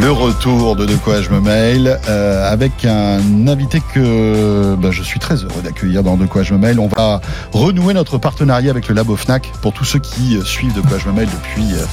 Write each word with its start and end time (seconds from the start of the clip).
Le 0.00 0.12
retour 0.12 0.76
de 0.76 0.86
De 0.86 0.94
quoi 0.94 1.22
je 1.22 1.30
me 1.30 1.40
mail 1.40 1.98
euh, 2.08 2.52
avec 2.52 2.84
un 2.84 3.48
invité 3.48 3.82
que 3.92 4.76
bah, 4.76 4.90
je 4.92 5.02
suis 5.02 5.18
très 5.18 5.34
heureux 5.42 5.60
d'accueillir 5.64 6.04
dans 6.04 6.16
De 6.16 6.26
quoi 6.26 6.44
je 6.44 6.54
me 6.54 6.58
mail. 6.58 6.78
On 6.78 6.86
va 6.86 7.20
renouer 7.52 7.94
notre 7.94 8.16
partenariat 8.16 8.70
avec 8.70 8.86
le 8.86 8.94
Labo 8.94 9.16
Fnac 9.16 9.50
pour 9.60 9.72
tous 9.72 9.84
ceux 9.84 9.98
qui 9.98 10.38
suivent 10.44 10.72
De 10.72 10.82
quoi 10.82 10.98
je 10.98 11.08
me 11.08 11.14
mail 11.14 11.26
depuis 11.26 11.74
euh, 11.74 11.84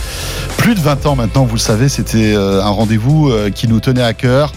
plus 0.57 0.75
de 0.75 0.79
20 0.79 1.05
ans 1.07 1.15
maintenant. 1.15 1.45
Vous 1.45 1.55
le 1.55 1.59
savez, 1.59 1.89
c'était 1.89 2.35
euh, 2.35 2.61
un 2.61 2.69
rendez-vous 2.69 3.31
qui 3.55 3.67
nous 3.67 3.79
tenait 3.79 4.03
à 4.03 4.13
cœur. 4.13 4.51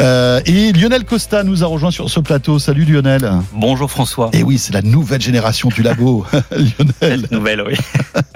Euh, 0.00 0.40
et 0.46 0.72
Lionel 0.72 1.04
Costa 1.04 1.42
nous 1.42 1.64
a 1.64 1.66
rejoint 1.66 1.90
sur 1.90 2.08
ce 2.08 2.20
plateau. 2.20 2.58
Salut 2.58 2.84
Lionel. 2.84 3.30
Bonjour 3.52 3.90
François. 3.90 4.30
Et 4.32 4.42
oui, 4.42 4.58
c'est 4.58 4.72
la 4.72 4.82
nouvelle 4.82 5.20
génération 5.20 5.68
du 5.68 5.82
Labo. 5.82 6.24
Lionel. 6.50 7.26
Nouvelle, 7.30 7.62
oui. 7.62 7.74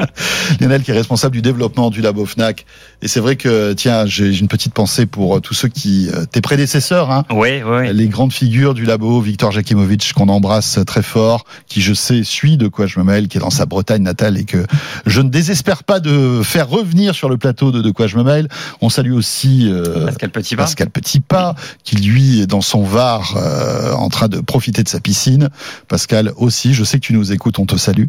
Lionel 0.61 0.83
qui 0.83 0.91
est 0.91 0.95
responsable 0.95 1.35
du 1.35 1.43
développement 1.43 1.91
du 1.91 2.03
Labo 2.03 2.27
Fnac. 2.27 2.67
Et 3.01 3.09
c'est 3.09 3.21
vrai 3.21 3.37
que, 3.37 3.73
tiens, 3.73 4.07
j'ai 4.07 4.42
une 4.43 4.49
petite 4.49 4.75
pensée 4.75 5.07
pour 5.07 5.37
euh, 5.37 5.41
tous 5.41 5.55
ceux 5.55 5.69
qui, 5.69 6.09
euh, 6.11 6.25
tes 6.27 6.41
prédécesseurs, 6.41 7.11
hein, 7.11 7.25
Oui, 7.33 7.63
oui. 7.65 7.93
les 7.93 8.09
grandes 8.09 8.33
figures 8.33 8.75
du 8.75 8.85
Labo, 8.85 9.21
Victor 9.21 9.53
Jakimovic, 9.53 10.13
qu'on 10.13 10.29
embrasse 10.29 10.81
très 10.87 11.03
fort, 11.03 11.45
qui 11.69 11.81
je 11.81 11.95
sais 11.95 12.25
suit 12.25 12.57
de 12.57 12.69
quoi 12.69 12.87
je 12.87 12.99
me 12.99 13.05
mêle, 13.05 13.29
qui 13.29 13.39
est 13.39 13.41
dans 13.41 13.51
sa 13.51 13.67
Bretagne 13.67 14.03
natale 14.03 14.37
et 14.37 14.45
que 14.45 14.67
je 15.07 15.21
ne 15.21 15.29
désespère 15.31 15.85
pas 15.85 16.01
de 16.01 16.43
faire 16.43 16.69
revenir 16.69 17.15
sur 17.15 17.29
le 17.29 17.39
plateau 17.39 17.71
de 17.71 17.81
de 17.83 17.91
quoi 17.91 18.07
je 18.07 18.17
me 18.17 18.25
mêle. 18.25 18.49
On 18.81 18.89
salue 18.91 19.13
aussi 19.13 19.69
euh, 19.71 20.07
Pascal 20.07 20.31
Petitpas. 20.31 20.63
Pascal 20.65 20.91
Petitpas, 20.91 21.55
qui 21.85 21.97
lui 21.97 22.41
est 22.41 22.47
dans 22.47 22.61
son 22.61 22.83
Var 22.83 23.35
euh, 23.37 23.93
en 23.93 24.09
train 24.09 24.29
de 24.29 24.41
profiter 24.41 24.83
de 24.83 24.89
sa 24.89 24.99
piscine. 25.01 25.49
Pascal 25.89 26.33
aussi, 26.37 26.75
je 26.75 26.85
sais 26.85 26.99
que 26.99 27.07
tu 27.07 27.13
nous 27.13 27.33
écoutes, 27.33 27.59
on 27.59 27.67
te 27.67 27.77
salue. 27.77 28.07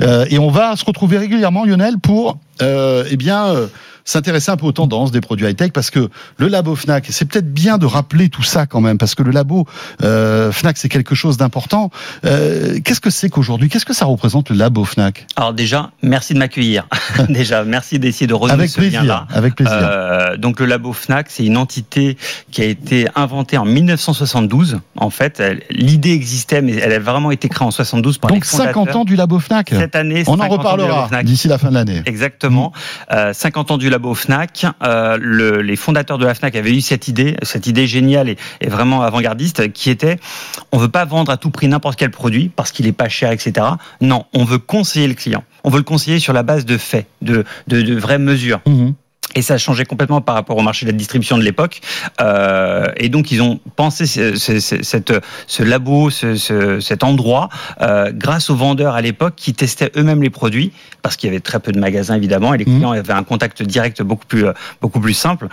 Euh, 0.00 0.26
et 0.30 0.38
on 0.38 0.50
va 0.50 0.74
se 0.76 0.84
retrouver 0.84 1.18
régulièrement, 1.18 1.64
Lionel, 1.64 1.98
pour 1.98 2.38
euh, 2.62 3.04
eh 3.10 3.16
bien 3.16 3.46
euh, 3.48 3.66
s'intéresser 4.06 4.50
un 4.50 4.56
peu 4.56 4.64
aux 4.64 4.72
tendances 4.72 5.10
des 5.10 5.20
produits 5.20 5.46
high-tech 5.46 5.72
parce 5.72 5.90
que 5.90 6.08
le 6.38 6.48
labo 6.48 6.74
Fnac, 6.74 7.06
c'est 7.10 7.26
peut-être 7.26 7.52
bien 7.52 7.76
de 7.76 7.84
rappeler 7.84 8.30
tout 8.30 8.44
ça 8.44 8.64
quand 8.64 8.80
même 8.80 8.96
parce 8.96 9.14
que 9.14 9.22
le 9.22 9.32
labo 9.32 9.66
euh, 10.02 10.52
Fnac 10.52 10.78
c'est 10.78 10.88
quelque 10.88 11.14
chose 11.14 11.36
d'important. 11.36 11.90
Euh, 12.24 12.78
qu'est-ce 12.84 13.00
que 13.00 13.10
c'est 13.10 13.28
qu'aujourd'hui? 13.28 13.68
Qu'est-ce 13.68 13.84
que 13.84 13.92
ça 13.92 14.06
représente 14.06 14.48
le 14.48 14.56
labo 14.56 14.84
Fnac? 14.84 15.26
Alors 15.36 15.52
déjà, 15.52 15.90
merci 16.02 16.32
de 16.34 16.38
m'accueillir. 16.38 16.86
déjà, 17.28 17.64
merci 17.64 17.98
d'essayer 17.98 18.28
de 18.28 18.34
renouer 18.34 18.54
Avec 18.54 18.70
ce 18.70 18.80
lien-là. 18.80 19.24
plaisir, 19.26 19.26
avec 19.30 19.54
plaisir. 19.56 19.76
Euh, 19.76 20.36
donc 20.36 20.60
le 20.60 20.66
labo 20.66 20.92
Fnac, 20.92 21.26
c'est 21.28 21.44
une 21.44 21.56
entité 21.56 22.16
qui 22.52 22.62
a 22.62 22.66
été 22.66 23.08
inventée 23.16 23.58
en 23.58 23.64
1972. 23.64 24.78
En 24.96 25.10
fait, 25.10 25.42
l'idée 25.70 26.12
existait, 26.12 26.62
mais 26.62 26.76
elle 26.76 26.92
a 26.92 27.00
vraiment 27.00 27.32
été 27.32 27.48
créée 27.48 27.66
en 27.66 27.72
72 27.72 28.18
par 28.18 28.30
Donc 28.30 28.44
les 28.44 28.48
fondateurs. 28.48 28.74
50 28.74 28.96
ans 28.96 29.04
du 29.04 29.16
labo 29.16 29.40
Fnac? 29.40 29.70
Cette 29.70 29.96
année, 29.96 30.22
On 30.28 30.34
en 30.34 30.42
50 30.42 30.42
ans 30.42 30.46
du 30.46 30.58
reparlera 30.58 31.22
d'ici 31.24 31.48
la 31.48 31.58
fin 31.58 31.70
de 31.70 31.74
l'année. 31.74 32.02
Exactement. 32.06 32.72
Euh, 33.12 33.32
50 33.32 33.72
ans 33.72 33.78
du 33.78 33.90
labo 33.90 33.95
Fnac. 34.14 34.66
Euh, 34.82 35.18
le- 35.20 35.62
les 35.62 35.76
fondateurs 35.76 36.18
de 36.18 36.26
la 36.26 36.34
Fnac 36.34 36.54
avaient 36.56 36.74
eu 36.74 36.80
cette 36.80 37.08
idée, 37.08 37.36
cette 37.42 37.66
idée 37.66 37.86
géniale 37.86 38.28
et, 38.28 38.36
vraiment 38.68 39.02
avant-gardiste, 39.02 39.72
qui 39.72 39.90
était 39.90 40.18
on 40.72 40.78
veut 40.78 40.88
pas 40.88 41.04
vendre 41.04 41.30
à 41.32 41.36
tout 41.36 41.50
prix 41.50 41.68
n'importe 41.68 41.98
quel 41.98 42.10
produit 42.10 42.50
parce 42.54 42.72
qu'il 42.72 42.86
est 42.86 42.92
pas 42.92 43.08
cher, 43.08 43.30
etc. 43.32 43.66
Non, 44.00 44.24
on 44.34 44.44
veut 44.44 44.58
conseiller 44.58 45.08
le 45.08 45.14
client. 45.14 45.44
On 45.64 45.70
veut 45.70 45.78
le 45.78 45.84
conseiller 45.84 46.18
sur 46.18 46.32
la 46.32 46.42
base 46.42 46.64
de 46.64 46.76
faits, 46.78 47.06
de, 47.22 47.44
de, 47.68 47.82
de 47.82 47.94
vraies 47.94 48.18
mesures. 48.18 48.60
Mhm. 48.66 48.94
Et 49.36 49.42
ça 49.42 49.54
a 49.54 49.58
changé 49.58 49.84
complètement 49.84 50.20
par 50.20 50.34
rapport 50.34 50.56
au 50.56 50.62
marché 50.62 50.86
de 50.86 50.90
la 50.90 50.96
distribution 50.96 51.38
de 51.38 51.42
l'époque. 51.44 51.80
Euh, 52.20 52.86
et 52.96 53.08
donc 53.08 53.30
ils 53.30 53.42
ont 53.42 53.60
pensé 53.76 54.06
ce, 54.06 54.34
ce- 54.34 54.58
ce- 54.60 54.82
cette, 54.82 55.12
ce 55.46 55.62
labo, 55.62 56.10
ce, 56.10 56.34
ce- 56.36 56.80
cet 56.80 57.04
endroit, 57.04 57.48
euh, 57.82 58.10
grâce 58.14 58.50
aux 58.50 58.56
vendeurs 58.56 58.94
à 58.94 59.02
l'époque 59.02 59.34
qui 59.36 59.52
testaient 59.54 59.92
eux-mêmes 59.96 60.22
les 60.22 60.30
produits, 60.30 60.72
parce 61.02 61.16
qu'il 61.16 61.28
y 61.28 61.30
avait 61.32 61.40
très 61.40 61.60
peu 61.60 61.70
de 61.70 61.78
magasins 61.78 62.16
évidemment, 62.16 62.54
et 62.54 62.58
les 62.58 62.64
Mhm. 62.64 62.76
clients 62.76 62.92
avaient 62.92 63.12
un 63.12 63.22
contact 63.24 63.62
direct 63.62 64.02
beaucoup 64.02 64.26
plus, 64.26 64.46
euh, 64.46 64.52
beaucoup 64.80 65.00
plus 65.00 65.14
simple. 65.14 65.48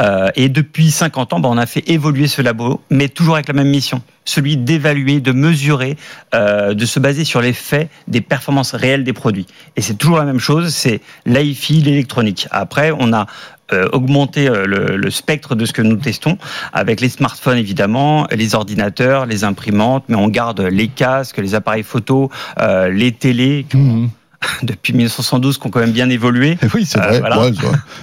Euh, 0.00 0.28
et 0.36 0.48
depuis 0.48 0.90
50 0.92 1.32
ans, 1.32 1.40
ben, 1.40 1.48
on 1.50 1.58
a 1.58 1.66
fait 1.66 1.82
évoluer 1.90 2.28
ce 2.28 2.40
labo, 2.40 2.80
mais 2.88 3.08
toujours 3.08 3.34
avec 3.34 3.48
la 3.48 3.54
même 3.54 3.68
mission 3.68 4.00
celui 4.24 4.56
d'évaluer, 4.56 5.20
de 5.20 5.32
mesurer, 5.32 5.96
euh, 6.34 6.74
de 6.74 6.86
se 6.86 6.98
baser 7.00 7.24
sur 7.24 7.40
les 7.40 7.52
faits 7.52 7.90
des 8.08 8.20
performances 8.20 8.74
réelles 8.74 9.04
des 9.04 9.12
produits. 9.12 9.46
Et 9.76 9.82
c'est 9.82 9.94
toujours 9.94 10.18
la 10.18 10.24
même 10.24 10.40
chose, 10.40 10.74
c'est 10.74 11.00
l'AIFI, 11.26 11.82
l'électronique. 11.82 12.48
Après, 12.50 12.92
on 12.98 13.12
a 13.12 13.26
euh, 13.72 13.88
augmenté 13.92 14.46
euh, 14.46 14.66
le, 14.66 14.96
le 14.96 15.10
spectre 15.10 15.54
de 15.54 15.64
ce 15.64 15.72
que 15.72 15.80
nous 15.80 15.96
testons 15.96 16.36
avec 16.74 17.00
les 17.00 17.08
smartphones 17.08 17.56
évidemment, 17.56 18.26
les 18.30 18.54
ordinateurs, 18.54 19.24
les 19.24 19.42
imprimantes, 19.42 20.04
mais 20.08 20.16
on 20.16 20.28
garde 20.28 20.60
les 20.60 20.88
casques, 20.88 21.38
les 21.38 21.54
appareils 21.54 21.82
photo, 21.82 22.30
euh, 22.60 22.90
les 22.90 23.12
télés 23.12 23.64
Mhm. 23.72 24.10
depuis 24.62 24.92
1972 24.92 25.58
qui 25.58 25.66
ont 25.66 25.70
quand 25.70 25.80
même 25.80 25.92
bien 25.92 26.08
évolué. 26.10 26.58
Oui, 26.74 26.84
c'est 26.86 26.98
Euh, 27.00 27.08
vrai. 27.08 27.20
voilà. 27.20 27.40
Ouais, 27.40 27.52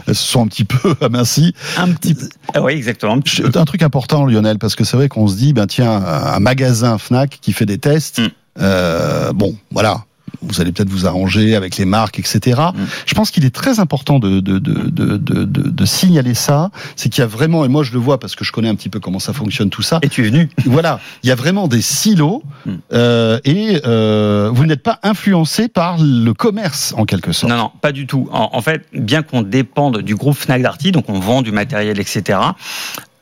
elles 0.07 0.15
se 0.15 0.23
sont 0.27 0.43
un 0.43 0.47
petit 0.47 0.63
peu 0.65 0.95
amincies. 1.01 1.53
Un 1.77 1.91
petit 1.91 2.13
peu. 2.15 2.27
Ah 2.53 2.61
oui, 2.61 2.73
exactement. 2.73 3.13
un. 3.17 3.59
Un 3.59 3.65
truc 3.65 3.83
important, 3.83 4.25
Lionel, 4.25 4.57
parce 4.59 4.75
que 4.75 4.83
c'est 4.83 4.97
vrai 4.97 5.07
qu'on 5.09 5.27
se 5.27 5.35
dit, 5.35 5.53
ben 5.53 5.67
tiens, 5.67 5.91
un 5.91 6.39
magasin 6.39 6.97
Fnac 6.97 7.37
qui 7.41 7.53
fait 7.53 7.65
des 7.65 7.77
tests, 7.77 8.19
Mm. 8.19 8.27
euh, 8.61 9.31
bon, 9.33 9.55
voilà. 9.71 10.03
Vous 10.41 10.61
allez 10.61 10.71
peut-être 10.71 10.89
vous 10.89 11.05
arranger 11.05 11.55
avec 11.55 11.77
les 11.77 11.85
marques, 11.85 12.19
etc. 12.19 12.59
Mm. 12.73 12.79
Je 13.05 13.13
pense 13.13 13.31
qu'il 13.31 13.45
est 13.45 13.53
très 13.55 13.79
important 13.79 14.19
de, 14.19 14.39
de, 14.39 14.59
de, 14.59 14.89
de, 14.89 15.17
de, 15.45 15.85
signaler 15.85 16.33
ça. 16.33 16.71
C'est 16.95 17.09
qu'il 17.09 17.21
y 17.21 17.23
a 17.23 17.27
vraiment, 17.27 17.65
et 17.65 17.67
moi 17.67 17.83
je 17.83 17.93
le 17.93 17.99
vois 17.99 18.19
parce 18.19 18.35
que 18.35 18.43
je 18.43 18.51
connais 18.51 18.69
un 18.69 18.75
petit 18.75 18.89
peu 18.89 18.99
comment 18.99 19.19
ça 19.19 19.33
fonctionne 19.33 19.69
tout 19.69 19.81
ça. 19.81 19.99
Et 20.01 20.09
tu 20.09 20.21
es 20.21 20.29
venu 20.29 20.49
Voilà, 20.65 20.99
il 21.23 21.29
y 21.29 21.31
a 21.31 21.35
vraiment 21.35 21.67
des 21.67 21.81
silos 21.81 22.43
Mm. 22.65 22.71
euh, 22.93 23.39
et 23.43 23.81
euh, 23.85 24.51
vous 24.53 24.65
n'êtes 24.65 24.83
pas 24.83 24.99
influencé 25.03 25.67
par 25.67 25.97
le 25.99 26.31
commerce 26.33 26.93
en 26.97 27.05
quelque 27.05 27.31
sorte. 27.31 27.51
Non, 27.51 27.57
non, 27.57 27.71
pas 27.81 27.91
du 27.91 28.07
tout. 28.07 28.29
En, 28.31 28.49
en 28.53 28.61
fait, 28.61 28.85
bien 28.93 29.23
qu'on 29.23 29.41
dépende 29.41 30.01
du 30.01 30.15
groupe 30.15 30.37
Fnac 30.37 30.61
Darty, 30.61 30.91
donc 30.91 31.09
on 31.09 31.19
vend 31.19 31.41
du 31.41 31.51
matériel, 31.51 31.99
etc., 31.99 32.39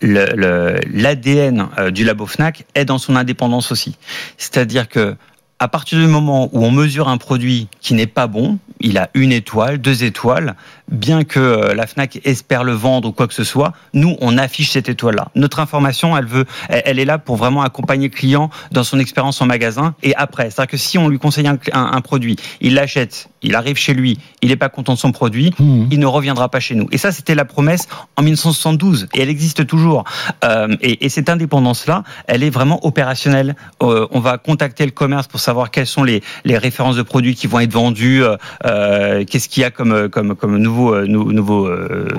l'ADN 0.01 0.35
le, 0.35 0.79
l'ADN 0.93 1.67
euh, 1.77 1.91
du 1.91 2.05
labo 2.05 2.25
Fnac 2.25 2.65
est 2.75 2.85
dans 2.85 2.97
son 2.97 3.15
indépendance 3.15 3.71
aussi. 3.71 3.97
C'est-à-dire 4.37 4.87
que 4.87 5.15
à 5.59 5.67
partir 5.67 5.99
du 5.99 6.07
moment 6.07 6.49
où 6.53 6.63
on 6.65 6.71
mesure 6.71 7.07
un 7.09 7.17
produit 7.17 7.67
qui 7.81 7.93
n'est 7.93 8.07
pas 8.07 8.27
bon, 8.27 8.57
il 8.79 8.97
a 8.97 9.09
une 9.13 9.33
étoile, 9.33 9.77
deux 9.77 10.05
étoiles, 10.05 10.55
bien 10.89 11.25
que 11.25 11.39
euh, 11.39 11.73
la 11.73 11.85
Fnac 11.85 12.21
espère 12.23 12.63
le 12.63 12.71
vendre 12.71 13.09
ou 13.09 13.11
quoi 13.11 13.27
que 13.27 13.33
ce 13.33 13.43
soit, 13.43 13.73
nous 13.93 14.15
on 14.21 14.37
affiche 14.37 14.69
cette 14.71 14.87
étoile-là. 14.87 15.27
Notre 15.35 15.59
information, 15.59 16.15
elle 16.17 16.25
veut, 16.25 16.45
elle, 16.69 16.97
est 16.97 17.05
là 17.05 17.17
pour 17.17 17.35
vraiment 17.35 17.61
accompagner 17.61 18.07
le 18.07 18.13
client 18.13 18.49
dans 18.71 18.85
son 18.85 18.99
expérience 18.99 19.41
en 19.41 19.47
magasin 19.47 19.95
et 20.01 20.15
après. 20.15 20.49
C'est-à-dire 20.49 20.71
que 20.71 20.77
si 20.77 20.97
on 20.97 21.09
lui 21.09 21.19
conseille 21.19 21.47
un- 21.47 21.59
un 21.73 22.01
produit, 22.01 22.37
il 22.61 22.73
l'achète, 22.75 23.29
il 23.41 23.55
arrive 23.55 23.77
chez 23.77 23.93
lui, 23.93 24.17
il 24.41 24.49
n'est 24.49 24.55
pas 24.55 24.69
content 24.69 24.93
de 24.93 24.97
son 24.99 25.11
produit, 25.11 25.53
Mhm. 25.59 25.87
il 25.91 25.99
ne 25.99 26.05
reviendra 26.05 26.49
pas 26.49 26.59
chez 26.59 26.75
nous. 26.75 26.87
Et 26.91 26.97
ça, 26.97 27.11
c'était 27.11 27.35
la 27.35 27.45
promesse 27.45 27.87
en 28.17 28.21
1972 28.21 29.07
et 29.13 29.21
elle 29.21 29.29
existe 29.29 29.65
toujours. 29.67 30.03
Euh, 30.43 30.75
et, 30.81 31.05
et 31.05 31.09
cette 31.09 31.29
indépendance-là, 31.29 32.03
elle 32.27 32.43
est 32.43 32.49
vraiment 32.49 32.85
opérationnelle. 32.85 33.55
Euh, 33.81 34.07
on 34.11 34.19
va 34.19 34.37
contacter 34.37 34.85
le 34.85 34.91
commerce 34.91 35.27
pour 35.27 35.39
savoir 35.39 35.71
quelles 35.71 35.87
sont 35.87 36.03
les, 36.03 36.21
les 36.45 36.57
références 36.57 36.95
de 36.95 37.01
produits 37.03 37.35
qui 37.35 37.47
vont 37.47 37.59
être 37.59 37.73
vendus, 37.73 38.23
euh, 38.65 39.23
qu'est-ce 39.25 39.49
qu'il 39.49 39.61
y 39.61 39.63
a 39.65 39.71
comme, 39.71 40.09
comme, 40.09 40.35
comme 40.35 40.57
nouveau, 40.57 40.99
nou- 41.05 41.31
nouveau 41.31 41.69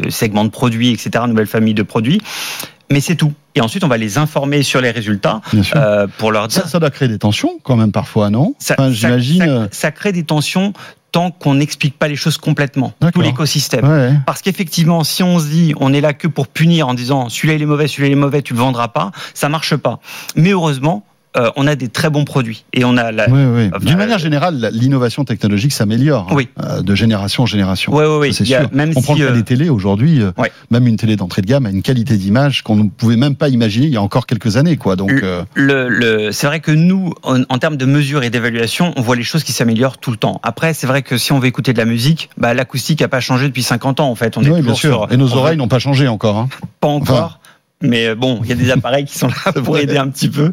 segment 0.09 0.44
de 0.44 0.50
produits, 0.50 0.91
etc., 0.91 1.25
nouvelle 1.28 1.47
famille 1.47 1.75
de 1.75 1.82
produits. 1.82 2.20
Mais 2.92 3.00
c'est 3.00 3.14
tout. 3.14 3.32
Et 3.54 3.60
ensuite, 3.60 3.84
on 3.84 3.88
va 3.88 3.97
les 3.98 4.19
informer 4.19 4.62
sur 4.64 4.80
les 4.80 4.91
résultats 4.91 5.41
euh, 5.76 6.09
pour 6.19 6.32
leur 6.32 6.48
dire. 6.48 6.62
Ça, 6.62 6.69
ça 6.69 6.78
doit 6.80 6.91
créer 6.91 7.06
des 7.09 7.19
tensions 7.19 7.53
quand 7.62 7.76
même 7.76 7.92
parfois, 7.92 8.30
non? 8.30 8.54
Ça, 8.59 8.75
Enfin, 8.78 8.88
ça- 8.88 8.92
J'imagine. 8.94 9.44
ça- 9.44 9.69
ça 9.70 9.91
crée 9.92 10.10
des 10.12 10.25
tensions 10.25 10.72
tant 11.12 11.31
qu'on 11.31 11.54
n'explique 11.54 11.98
pas 11.98 12.09
les 12.09 12.16
choses 12.16 12.38
complètement, 12.38 12.93
tout 13.12 13.21
l'écosystème. 13.21 13.88
ouais. 13.88 14.12
Parce 14.26 14.43
qu'effectivement, 14.43 15.04
si 15.04 15.22
on 15.22 15.38
se 15.38 15.47
dit 15.47 15.75
on 15.78 15.93
est 15.93 16.00
là 16.00 16.12
que 16.12 16.28
pour 16.28 16.48
punir 16.48 16.88
en 16.88 16.94
disant 16.94 17.28
celui-là 17.28 17.54
il 17.54 17.62
est 17.62 17.66
mauvais, 17.66 17.88
celui-là 17.88 18.09
il 18.09 18.12
est 18.12 18.16
mauvais, 18.16 18.43
tu 18.43 18.54
le 18.54 18.60
vendras 18.60 18.88
pas, 18.88 19.10
ça 19.34 19.48
marche 19.48 19.76
pas. 19.76 20.00
Mais 20.37 20.50
heureusement, 20.50 21.04
euh, 21.36 21.50
on 21.56 21.66
a 21.66 21.76
des 21.76 21.88
très 21.88 22.10
bons 22.10 22.24
produits 22.24 22.64
et 22.72 22.84
on 22.84 22.96
a 22.96 23.12
la. 23.12 23.28
Oui, 23.30 23.41
oui. 23.44 23.70
D'une 23.80 23.94
euh, 23.94 23.96
manière 23.96 24.18
générale, 24.18 24.56
la- 24.58 24.70
l'innovation 24.70 25.24
technologique 25.24 25.72
s'améliore 25.72 26.26
hein, 26.30 26.34
Oui. 26.34 26.48
euh, 26.62 26.82
de 26.82 26.94
génération 26.94 27.44
en 27.44 27.46
génération. 27.46 27.94
Ouais, 27.94 28.04
ouais. 28.06 28.32
Ça, 28.32 28.42
a- 28.42 28.46
sûr. 28.46 28.68
Même 28.72 28.92
On 28.96 29.00
prend 29.02 29.14
si 29.14 29.20
cas 29.20 29.26
euh, 29.28 29.32
des 29.34 29.42
télés 29.44 29.68
aujourd'hui, 29.68 30.22
euh, 30.22 30.32
même 30.70 30.86
une 30.86 30.96
télé 30.96 31.16
d'entrée 31.16 31.42
de 31.42 31.46
gamme 31.46 31.66
a 31.66 31.70
une 31.70 31.82
qualité 31.82 32.16
d'image 32.16 32.62
qu'on 32.62 32.77
ne 32.77 32.88
pouvait 32.88 33.16
même 33.16 33.36
pas 33.36 33.48
imaginer 33.48 33.86
il 33.86 33.92
y 33.92 33.97
a 33.97 34.03
encore 34.03 34.27
quelques 34.27 34.56
années, 34.56 34.77
quoi. 34.77 34.97
Donc, 34.97 35.10
Le- 35.12 35.22
euh, 35.24 35.42
le, 35.54 35.88
le- 35.88 36.32
c'est 36.32 36.47
vrai 36.47 36.60
que 36.60 36.72
nous, 36.72 37.12
en, 37.22 37.42
en 37.48 37.59
termes 37.59 37.77
de 37.77 37.86
mesure 37.86 38.22
et 38.24 38.30
d'évaluation, 38.30 38.92
on 38.97 39.03
voit 39.03 39.16
les 39.16 39.22
choses 39.22 39.44
qui 39.44 39.53
s'améliorent 39.53 39.98
tout 39.98 40.10
le 40.10 40.16
temps. 40.16 40.41
Après, 40.42 40.74
c'est 40.74 40.86
vrai 40.86 41.03
que 41.03 41.16
si 41.16 41.32
on 41.32 41.38
veut 41.38 41.47
écouter 41.48 41.72
de 41.72 41.78
la 41.78 41.84
musique, 41.84 42.30
bah, 42.38 42.54
l'acoustique 42.54 43.03
a 43.03 43.09
pas 43.09 43.21
changé 43.21 43.47
depuis 43.47 43.62
50 43.62 44.00
ans 44.00 44.10
en 44.10 44.15
fait. 44.15 44.36
On 44.36 44.42
est 44.42 44.50
oui, 44.50 44.62
bien 44.62 44.74
sûr. 44.74 44.94
sur- 45.06 45.12
Et 45.12 45.16
nos 45.16 45.32
on 45.32 45.36
oreilles 45.36 45.56
n'ont 45.56 45.68
pas 45.68 45.78
changé 45.78 46.09
encore. 46.09 46.38
Hein. 46.38 46.48
pas 46.80 46.88
encore. 46.88 47.40
Mais 47.82 48.15
bon, 48.15 48.41
il 48.42 48.48
y 48.48 48.53
a 48.53 48.56
des 48.56 48.71
appareils 48.71 49.04
qui 49.04 49.18
sont 49.18 49.28
là 49.28 49.53
pour 49.53 49.78
aider 49.78 49.97
un 49.97 50.09
petit 50.09 50.28
peu. 50.28 50.53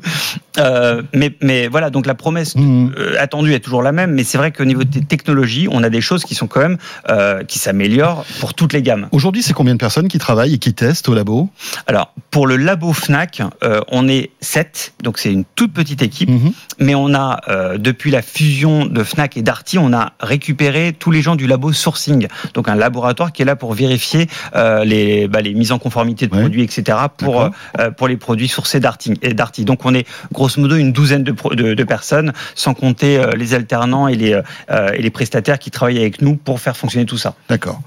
Euh, 0.58 1.02
mais, 1.14 1.34
mais 1.42 1.68
voilà, 1.68 1.90
donc 1.90 2.06
la 2.06 2.16
promesse 2.16 2.56
mmh. 2.56 2.92
euh, 2.98 3.16
attendue 3.20 3.54
est 3.54 3.60
toujours 3.60 3.84
la 3.84 3.92
même, 3.92 4.14
mais 4.14 4.24
c'est 4.24 4.38
vrai 4.38 4.52
qu'au 4.52 4.66
niveau 4.66 4.84
des 4.84 5.02
technologies, 5.02 5.68
on 5.70 5.84
a 5.84 5.90
des 5.90 6.02
choses 6.02 6.24
qui 6.24 6.36
sont 6.36 6.48
quand 6.48 6.62
même 6.62 6.78
euh, 7.10 7.44
qui 7.44 7.60
s'améliorent 7.60 8.26
pour 8.40 8.54
toutes 8.54 8.74
les 8.74 8.82
gammes. 8.82 9.08
Aujourd'hui, 9.12 9.44
c'est 9.44 9.54
combien 9.54 9.74
de 9.74 9.80
personnes 9.80 10.08
qui 10.08 10.20
travaillent 10.20 10.56
et 10.56 10.58
qui 10.58 10.74
testent 10.74 11.10
au 11.10 11.14
labo? 11.14 11.50
Alors, 11.86 12.14
pour 12.32 12.48
le 12.48 12.58
labo 12.58 12.94
Fnac, 12.94 13.42
euh, 13.64 13.82
on 13.90 14.08
est 14.08 14.32
7, 14.42 14.94
donc 15.04 15.18
c'est 15.18 15.32
une 15.32 15.44
toute 15.56 15.74
petite 15.74 16.02
équipe, 16.02 16.30
mmh. 16.30 16.52
mais 16.80 16.96
on 16.96 17.14
a, 17.14 17.42
euh, 17.50 17.78
depuis 17.78 18.12
la 18.12 18.22
fusion 18.22 18.86
de 18.86 19.04
Fnac 19.04 19.38
et 19.38 19.42
Darty, 19.42 19.78
on 19.78 19.94
a 19.94 20.14
récupéré 20.20 20.96
tous 20.98 21.12
les 21.12 21.22
gens 21.22 21.36
du 21.36 21.46
labo 21.46 21.74
sourcing, 21.74 22.28
donc 22.54 22.70
un 22.70 22.76
laboratoire 22.76 23.32
qui 23.32 23.42
est 23.42 23.46
là 23.46 23.56
pour 23.56 23.74
vérifier 23.74 24.28
les, 24.56 25.28
bah, 25.28 25.42
les 25.42 25.54
mises 25.54 25.72
en 25.72 25.80
conformité 25.80 26.28
de 26.28 26.34
ouais. 26.34 26.42
produits, 26.42 26.64
etc., 26.64 26.98
pour, 27.18 27.50
pour 27.98 28.08
les 28.08 28.18
produits 28.18 28.48
sourcés 28.48 28.80
Darty. 28.80 29.14
Darty. 29.14 29.66
Donc, 29.66 29.86
on 29.86 29.94
est 29.94 30.08
grosso 30.32 30.60
modo 30.62 30.76
une 30.76 30.92
douzaine 30.92 31.24
de, 31.24 31.34
de, 31.56 31.74
de 31.74 31.84
personnes, 31.84 32.34
sans 32.56 32.74
compter 32.74 33.18
euh, 33.18 33.32
les 33.36 33.54
alternants 33.54 34.08
et 34.08 34.16
les, 34.16 34.34
euh, 34.72 34.92
et 34.94 35.02
les 35.02 35.10
prestataires 35.10 35.60
qui 35.60 35.72
travaillent 35.72 36.00
avec 36.00 36.22
nous 36.22 36.36
pour 36.36 36.60
faire 36.60 36.78
fonctionner 36.78 37.06
tout 37.06 37.18
ça. 37.18 37.36
D'accord. 37.50 37.82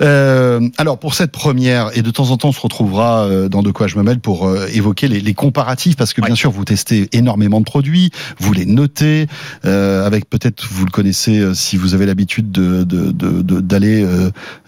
Euh, 0.00 0.68
alors 0.78 0.98
pour 0.98 1.14
cette 1.14 1.32
première, 1.32 1.96
et 1.96 2.02
de 2.02 2.10
temps 2.10 2.30
en 2.30 2.36
temps 2.36 2.48
on 2.48 2.52
se 2.52 2.60
retrouvera 2.60 3.24
euh, 3.24 3.48
dans 3.48 3.62
De 3.62 3.70
quoi 3.70 3.86
je 3.86 3.96
me 3.96 4.02
mêle 4.02 4.18
pour 4.18 4.46
euh, 4.46 4.66
évoquer 4.72 5.08
les, 5.08 5.20
les, 5.20 5.34
comparatifs, 5.34 5.96
parce 5.96 6.12
que 6.12 6.20
bien 6.20 6.34
sûr 6.34 6.50
vous 6.50 6.64
testez 6.64 7.08
énormément 7.12 7.60
de 7.60 7.64
produits, 7.64 8.10
vous 8.38 8.52
les 8.52 8.66
notez, 8.66 9.26
euh, 9.64 10.04
avec 10.06 10.28
peut-être, 10.28 10.66
vous 10.70 10.84
le 10.84 10.90
connaissez 10.90 11.54
si 11.54 11.76
vous 11.76 11.94
avez 11.94 12.06
l'habitude 12.06 12.50
d'aller 12.50 12.84
de, 12.84 13.12
de, 13.12 13.42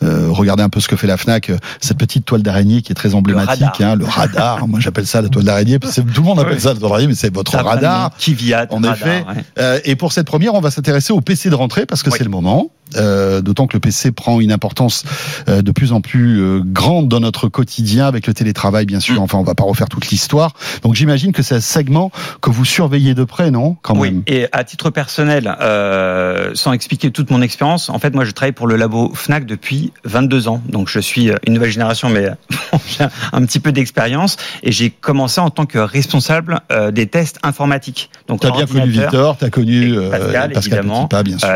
de, 0.00 0.26
regarder 0.28 0.62
un 0.62 0.68
peu 0.68 0.80
ce 0.80 0.88
que 0.88 0.96
fait 0.96 1.06
la 1.06 1.16
FNAC, 1.16 1.52
cette 1.80 1.98
petite 1.98 2.24
toile 2.24 2.42
d'araignée 2.42 2.82
qui 2.82 2.92
est 2.92 2.94
très 2.94 3.14
emblématique, 3.14 3.60
le 3.60 3.66
radar, 3.66 3.92
hein, 3.92 3.96
le 3.96 4.03
radar 4.04 4.66
moi 4.68 4.80
j'appelle 4.80 5.06
ça 5.06 5.22
la 5.22 5.28
toile 5.28 5.44
d'araignée, 5.44 5.78
tout 5.78 6.02
le 6.16 6.22
monde 6.22 6.40
appelle 6.40 6.60
ça 6.60 6.74
la 6.74 6.80
toile 6.80 6.90
d'araignée, 6.90 7.08
mais 7.08 7.14
c'est 7.14 7.32
votre 7.32 7.56
radar. 7.56 8.16
Kiviat, 8.16 8.66
en 8.70 8.76
radar, 8.76 8.94
effet. 8.94 9.24
Ouais. 9.28 9.44
Euh, 9.58 9.80
et 9.84 9.96
pour 9.96 10.12
cette 10.12 10.26
première, 10.26 10.54
on 10.54 10.60
va 10.60 10.70
s'intéresser 10.70 11.12
au 11.12 11.20
PC 11.20 11.50
de 11.50 11.54
rentrée 11.54 11.86
parce 11.86 12.02
que 12.02 12.10
c'est 12.10 12.24
le 12.24 12.30
moment. 12.30 12.70
Euh, 12.96 13.40
D'autant 13.40 13.66
que 13.66 13.74
le 13.74 13.80
PC 13.80 14.12
prend 14.12 14.40
une 14.40 14.52
importance 14.52 15.04
euh, 15.48 15.62
de 15.62 15.72
plus 15.72 15.92
en 15.92 16.00
plus 16.00 16.62
grande 16.64 17.08
dans 17.08 17.18
notre 17.18 17.48
quotidien 17.48 18.06
avec 18.06 18.26
le 18.26 18.34
télétravail, 18.34 18.86
bien 18.86 19.00
sûr. 19.00 19.16
Mmh. 19.16 19.24
Enfin, 19.24 19.38
on 19.38 19.42
va 19.42 19.54
pas 19.54 19.64
refaire 19.64 19.88
toute 19.88 20.08
l'histoire. 20.10 20.52
Donc, 20.82 20.94
j'imagine 20.94 21.32
que 21.32 21.42
c'est 21.42 21.56
un 21.56 21.60
segment 21.60 22.12
que 22.40 22.50
vous 22.50 22.64
surveillez 22.64 23.14
de 23.14 23.24
près, 23.24 23.50
non 23.50 23.76
Quand 23.82 23.96
Oui. 23.96 24.12
Même? 24.12 24.22
Et 24.26 24.46
à 24.52 24.64
titre 24.64 24.90
personnel, 24.90 25.56
sans 26.54 26.72
expliquer 26.72 27.10
toute 27.10 27.30
mon 27.30 27.42
expérience, 27.42 27.88
en 27.88 27.98
fait, 27.98 28.14
moi, 28.14 28.24
je 28.24 28.30
travaille 28.30 28.52
pour 28.52 28.66
le 28.66 28.76
labo 28.76 29.12
Fnac 29.14 29.46
depuis 29.46 29.92
22 30.04 30.48
ans. 30.48 30.62
Donc, 30.68 30.88
je 30.88 31.00
suis 31.00 31.30
une 31.46 31.54
nouvelle 31.54 31.72
génération, 31.72 32.10
mais 32.10 32.28
j'ai 32.86 33.06
un 33.32 33.44
petit 33.44 33.60
peu 33.60 33.72
d'expérience. 33.72 33.93
Et 34.62 34.72
j'ai 34.72 34.90
commencé 34.90 35.40
en 35.40 35.50
tant 35.50 35.66
que 35.66 35.78
responsable 35.78 36.60
euh, 36.72 36.90
des 36.90 37.06
tests 37.06 37.38
informatiques. 37.42 38.10
Donc, 38.28 38.40
tu 38.40 38.46
as 38.46 38.50
bien 38.50 38.66
connu 38.66 38.90
Victor, 38.90 39.36
tu 39.36 39.44
as 39.44 39.50
connu 39.50 39.94
Pascal, 40.10 40.52
Pascal 40.52 40.78
évidemment, 40.78 41.06
Petipa, 41.06 41.22
bien 41.22 41.38
sûr. 41.38 41.48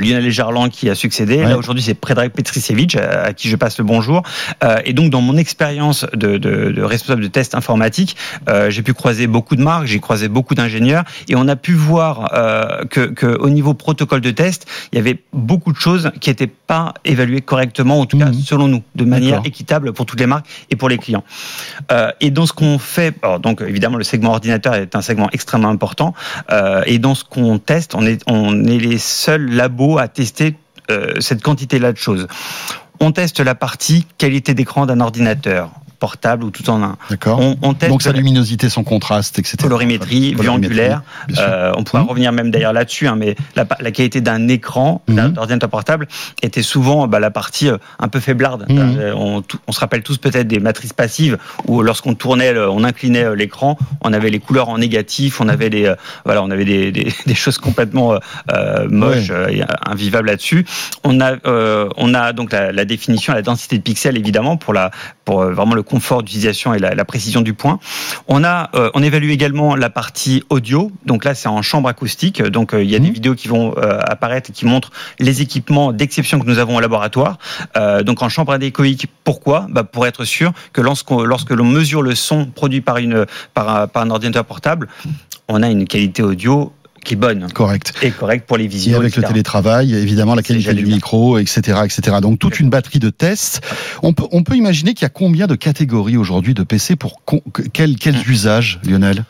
Lionel 0.00 0.30
Gerland 0.30 0.70
qui 0.70 0.88
a 0.88 0.94
succédé. 0.94 1.38
Ouais. 1.38 1.48
Là 1.48 1.58
aujourd'hui 1.58 1.82
c'est 1.82 1.94
Predrag 1.94 2.30
Petricevic 2.30 2.96
à, 2.96 3.24
à, 3.24 3.32
qui 3.32 3.48
je 3.48 3.56
passe 3.56 3.78
le 3.78 3.84
bonjour. 3.84 4.22
Euh, 4.64 4.76
et 4.84 4.92
donc 4.92 5.10
dans 5.10 5.20
mon 5.20 5.36
expérience 5.36 6.06
de, 6.14 6.38
de, 6.38 6.70
de, 6.70 6.82
responsable 6.82 7.22
de 7.22 7.28
test 7.28 7.54
informatique, 7.54 8.16
euh, 8.48 8.70
j'ai 8.70 8.82
pu 8.82 8.94
croiser 8.94 9.26
beaucoup 9.26 9.56
de 9.56 9.62
marques, 9.62 9.86
j'ai 9.86 10.00
croisé 10.00 10.28
beaucoup 10.28 10.54
d'ingénieurs 10.54 11.04
et 11.28 11.36
on 11.36 11.48
a 11.48 11.56
pu 11.56 11.72
voir 11.72 12.32
euh, 12.34 12.84
que, 12.86 13.00
que, 13.00 13.26
au 13.26 13.50
niveau 13.50 13.74
protocole 13.74 14.20
de 14.20 14.30
test, 14.30 14.66
il 14.92 14.96
y 14.96 14.98
avait 14.98 15.18
beaucoup 15.32 15.72
de 15.72 15.78
choses 15.78 16.10
qui 16.20 16.30
n'étaient 16.30 16.46
pas 16.46 16.94
évaluées 17.04 17.40
correctement, 17.40 18.00
en 18.00 18.06
tout 18.06 18.16
mmh. 18.16 18.20
cas 18.20 18.32
selon 18.44 18.68
nous, 18.68 18.82
de 18.94 19.04
manière 19.04 19.42
équitable 19.44 19.92
pour 19.92 20.06
toutes 20.06 20.20
les 20.20 20.26
marques 20.26 20.46
et 20.70 20.76
pour 20.76 20.88
les 20.88 20.98
clients. 20.98 21.24
Euh, 21.92 22.10
et 22.20 22.30
dans 22.30 22.46
ce 22.46 22.52
qu'on 22.52 22.78
fait, 22.78 23.14
alors 23.22 23.40
donc 23.40 23.60
évidemment 23.60 23.96
le 23.96 24.04
segment 24.04 24.30
ordinateur 24.30 24.74
est 24.74 24.94
un 24.94 25.02
segment 25.02 25.28
extrêmement 25.32 25.68
important. 25.68 26.14
Euh, 26.50 26.82
et 26.86 26.98
dans 26.98 27.14
ce 27.14 27.24
qu'on 27.24 27.58
teste, 27.58 27.94
on 27.94 28.06
est, 28.06 28.20
les 28.78 28.98
seuls 28.98 29.50
labos 29.50 29.98
à 29.98 30.08
tester 30.08 30.56
euh, 30.90 31.14
cette 31.20 31.42
quantité-là 31.42 31.92
de 31.92 31.98
choses. 31.98 32.26
On 33.00 33.12
teste 33.12 33.40
la 33.40 33.54
partie 33.54 34.06
qualité 34.18 34.54
d'écran 34.54 34.86
d'un 34.86 35.00
ordinateur 35.00 35.70
portable 36.00 36.42
ou 36.44 36.50
tout 36.50 36.68
en 36.70 36.82
un. 36.82 36.96
D'accord. 37.10 37.38
On, 37.38 37.56
on 37.62 37.74
teste 37.74 37.92
Donc 37.92 38.02
sa 38.02 38.12
luminosité, 38.12 38.68
son 38.68 38.82
contraste, 38.82 39.38
etc. 39.38 39.56
Colorimétrie, 39.60 40.34
vue 40.34 40.48
angulaire. 40.48 41.02
Euh, 41.38 41.72
on 41.76 41.84
pourra 41.84 42.02
mmh. 42.02 42.06
revenir 42.08 42.32
même 42.32 42.50
d'ailleurs 42.50 42.72
là-dessus, 42.72 43.06
hein, 43.06 43.16
mais 43.16 43.36
la, 43.54 43.66
la, 43.78 43.90
qualité 43.92 44.20
d'un 44.20 44.48
écran 44.48 45.02
mmh. 45.06 45.28
d'ordinateur 45.28 45.68
portable 45.68 46.08
était 46.42 46.62
souvent 46.62 47.06
bah, 47.06 47.20
la 47.20 47.30
partie 47.30 47.68
euh, 47.68 47.76
un 47.98 48.08
peu 48.08 48.18
faiblarde. 48.18 48.66
Mmh. 48.68 48.78
Euh, 48.78 49.14
on, 49.14 49.42
on, 49.66 49.72
se 49.72 49.80
rappelle 49.80 50.02
tous 50.02 50.18
peut-être 50.18 50.48
des 50.48 50.58
matrices 50.58 50.92
passives 50.92 51.38
où 51.66 51.82
lorsqu'on 51.82 52.14
tournait, 52.14 52.56
on 52.58 52.82
inclinait 52.82 53.36
l'écran, 53.36 53.76
on 54.00 54.12
avait 54.12 54.30
les 54.30 54.38
couleurs 54.38 54.70
en 54.70 54.78
négatif, 54.78 55.40
on 55.40 55.48
avait 55.48 55.70
des 55.70 55.86
euh, 55.86 55.96
voilà, 56.24 56.42
on 56.42 56.50
avait 56.50 56.64
des, 56.64 56.92
des, 56.92 57.12
des 57.26 57.34
choses 57.34 57.58
complètement 57.58 58.14
euh, 58.52 58.88
moches, 58.88 59.30
ouais. 59.30 59.64
invivables 59.86 60.28
là-dessus. 60.28 60.64
On 61.04 61.20
a 61.20 61.36
on 61.44 62.14
a 62.14 62.32
donc 62.32 62.52
la, 62.52 62.72
la, 62.72 62.84
définition, 62.84 63.32
la 63.32 63.42
densité 63.42 63.76
de 63.76 63.82
pixels 63.82 64.16
évidemment 64.16 64.56
pour 64.56 64.72
la 64.72 64.90
pour 65.24 65.44
vraiment 65.44 65.74
le 65.74 65.82
confort 65.90 66.22
d'utilisation 66.22 66.72
et 66.72 66.78
la, 66.78 66.94
la, 66.94 67.04
précision 67.04 67.40
du 67.40 67.52
point. 67.52 67.80
On 68.28 68.44
a, 68.44 68.70
euh, 68.74 68.90
on 68.94 69.02
évalue 69.02 69.30
également 69.30 69.74
la 69.74 69.90
partie 69.90 70.44
audio. 70.48 70.92
Donc 71.04 71.24
là, 71.24 71.34
c'est 71.34 71.48
en 71.48 71.62
chambre 71.62 71.88
acoustique. 71.88 72.40
Donc 72.42 72.72
euh, 72.72 72.84
il 72.84 72.90
y 72.90 72.94
a 72.94 73.00
mmh. 73.00 73.02
des 73.02 73.10
vidéos 73.10 73.34
qui 73.34 73.48
vont 73.48 73.74
euh, 73.76 73.98
apparaître 74.00 74.50
et 74.50 74.52
qui 74.52 74.66
montrent 74.66 74.92
les 75.18 75.42
équipements 75.42 75.92
d'exception 75.92 76.38
que 76.38 76.46
nous 76.46 76.58
avons 76.58 76.76
au 76.76 76.80
laboratoire. 76.80 77.38
Donc 78.04 78.22
en 78.22 78.28
chambre 78.28 78.52
adécoïque, 78.52 79.08
pourquoi? 79.24 79.66
Bah, 79.68 79.84
Pour 79.84 80.06
être 80.06 80.24
sûr 80.24 80.52
que 80.72 80.80
lorsque, 80.80 81.10
lorsque 81.10 81.50
l'on 81.50 81.64
mesure 81.64 82.02
le 82.02 82.14
son 82.14 82.46
produit 82.46 82.80
par, 82.80 82.98
une, 82.98 83.26
par, 83.54 83.88
par 83.88 84.02
un 84.02 84.10
ordinateur 84.10 84.44
portable, 84.44 84.88
on 85.48 85.62
a 85.62 85.68
une 85.68 85.86
qualité 85.86 86.22
audio 86.22 86.72
qui 87.04 87.14
est 87.14 87.16
bonne. 87.16 87.48
Correct. 87.52 87.94
Et 88.02 88.10
correct 88.10 88.46
pour 88.46 88.56
les 88.56 88.66
visios. 88.66 88.92
Et 88.92 88.96
avec 88.96 89.12
etc. 89.12 89.22
le 89.26 89.32
télétravail, 89.32 89.94
évidemment, 89.94 90.34
la 90.34 90.42
qualité 90.42 90.74
du 90.74 90.86
micro, 90.86 91.38
etc., 91.38 91.80
etc. 91.84 92.18
Donc, 92.20 92.38
toute 92.38 92.60
une 92.60 92.70
batterie 92.70 92.98
de 92.98 93.10
tests. 93.10 93.60
On 94.02 94.12
peut, 94.12 94.26
on 94.32 94.42
peut 94.42 94.56
imaginer 94.56 94.94
qu'il 94.94 95.02
y 95.02 95.06
a 95.06 95.10
combien 95.10 95.46
de 95.46 95.54
catégories 95.54 96.16
aujourd'hui 96.16 96.54
de 96.54 96.62
PC 96.62 96.96
pour 96.96 97.20
quels, 97.72 97.96
quels 97.96 98.28
usages, 98.28 98.80
Lionel? 98.84 99.24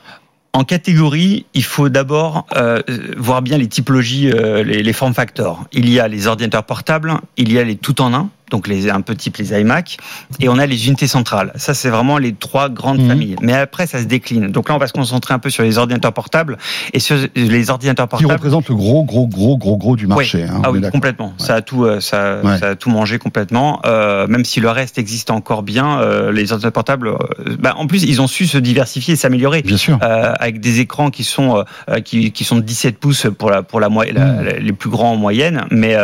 En 0.53 0.65
catégorie, 0.65 1.47
il 1.55 1.63
faut 1.63 1.89
d'abord 1.89 2.47
euh, 2.57 2.83
voir 3.17 3.41
bien 3.41 3.57
les 3.57 3.69
typologies, 3.69 4.33
euh, 4.33 4.65
les, 4.65 4.83
les 4.83 4.93
formes 4.93 5.15
facteurs. 5.15 5.65
Il 5.73 5.89
y 5.89 6.01
a 6.01 6.09
les 6.09 6.27
ordinateurs 6.27 6.65
portables, 6.65 7.15
il 7.37 7.53
y 7.53 7.59
a 7.59 7.63
les 7.63 7.77
tout 7.77 8.01
en 8.03 8.13
un, 8.13 8.31
donc 8.51 8.69
les, 8.69 8.91
un 8.91 9.01
peu 9.01 9.15
type 9.15 9.37
les 9.37 9.59
iMac, 9.59 9.99
et 10.41 10.49
on 10.49 10.59
a 10.59 10.67
les 10.67 10.87
unités 10.89 11.07
centrales. 11.07 11.53
Ça, 11.57 11.75
c'est 11.75 11.91
vraiment 11.91 12.19
les 12.19 12.33
trois 12.33 12.69
grandes 12.69 13.01
mmh. 13.01 13.09
familles. 13.09 13.37
Mais 13.41 13.55
après, 13.55 13.87
ça 13.87 13.99
se 13.99 14.05
décline. 14.05 14.49
Donc 14.49 14.69
là, 14.69 14.75
on 14.75 14.79
va 14.79 14.87
se 14.87 14.93
concentrer 14.93 15.35
un 15.35 15.39
peu 15.39 15.51
sur 15.51 15.63
les 15.63 15.79
ordinateurs 15.79 16.13
portables 16.13 16.59
et 16.93 17.01
sur 17.01 17.17
les 17.35 17.71
ordinateurs 17.71 18.09
portables. 18.09 18.29
Qui 18.29 18.33
représentent 18.33 18.69
le 18.69 18.75
gros, 18.75 19.05
gros, 19.05 19.27
gros, 19.27 19.57
gros, 19.57 19.77
gros 19.77 19.97
du 19.97 20.07
marché. 20.07 20.39
Oui. 20.39 20.51
Hein, 20.51 20.63
ah 20.65 20.71
oui, 20.71 20.81
complètement. 20.91 21.29
Ouais. 21.39 21.47
Ça 21.47 21.57
a 21.57 21.63
tout, 21.63 21.85
euh, 21.85 22.01
ça, 22.01 22.41
ouais. 22.43 22.59
ça, 22.59 22.69
a 22.71 22.75
tout 22.75 22.91
mangé 22.91 23.19
complètement. 23.19 23.81
Euh, 23.85 24.27
même 24.27 24.45
si 24.45 24.61
le 24.61 24.71
reste 24.71 24.99
existe 24.99 25.31
encore 25.31 25.63
bien, 25.63 26.01
euh, 26.01 26.33
les 26.33 26.53
ordinateurs 26.53 26.73
portables, 26.73 27.13
bah, 27.59 27.75
en 27.77 27.87
plus, 27.87 28.03
ils 28.05 28.21
ont 28.21 28.27
su 28.27 28.47
se 28.47 28.59
diversifier 28.59 29.15
et 29.15 29.17
s'améliorer. 29.17 29.63
Bien 29.63 29.77
sûr. 29.77 29.99
Euh, 30.03 30.33
avec 30.39 30.61
des 30.61 30.81
écrans 30.81 31.11
qui 31.11 31.25
sont, 31.25 31.65
qui, 32.05 32.33
qui, 32.33 32.45
sont 32.45 32.57
de 32.57 32.63
17 32.63 32.99
pouces 32.99 33.27
pour 33.39 33.51
la, 33.51 33.63
pour 33.63 33.81
la, 33.81 33.89
la, 33.89 34.25
mmh. 34.25 34.45
la 34.45 34.53
les 34.59 34.73
plus 34.73 34.91
grands 34.91 35.13
en 35.13 35.17
moyenne, 35.17 35.65
mais 35.71 35.97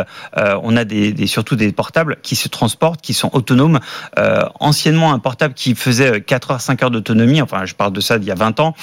on 0.62 0.76
a 0.76 0.84
des, 0.84 1.12
des, 1.12 1.26
surtout 1.26 1.56
des 1.56 1.72
portables 1.72 2.16
qui 2.22 2.35
se 2.36 2.48
transportent, 2.48 3.00
qui 3.00 3.14
sont 3.14 3.30
autonomes. 3.32 3.80
Euh, 4.18 4.44
anciennement, 4.60 5.12
un 5.12 5.18
portable 5.18 5.54
qui 5.54 5.74
faisait 5.74 6.20
4 6.20 6.50
heures, 6.52 6.60
5 6.60 6.82
heures 6.82 6.90
d'autonomie, 6.90 7.42
enfin 7.42 7.64
je 7.64 7.74
parle 7.74 7.92
de 7.92 8.00
ça 8.00 8.18
d'il 8.18 8.28
y 8.28 8.30
a 8.30 8.34
20 8.34 8.60
ans, 8.60 8.74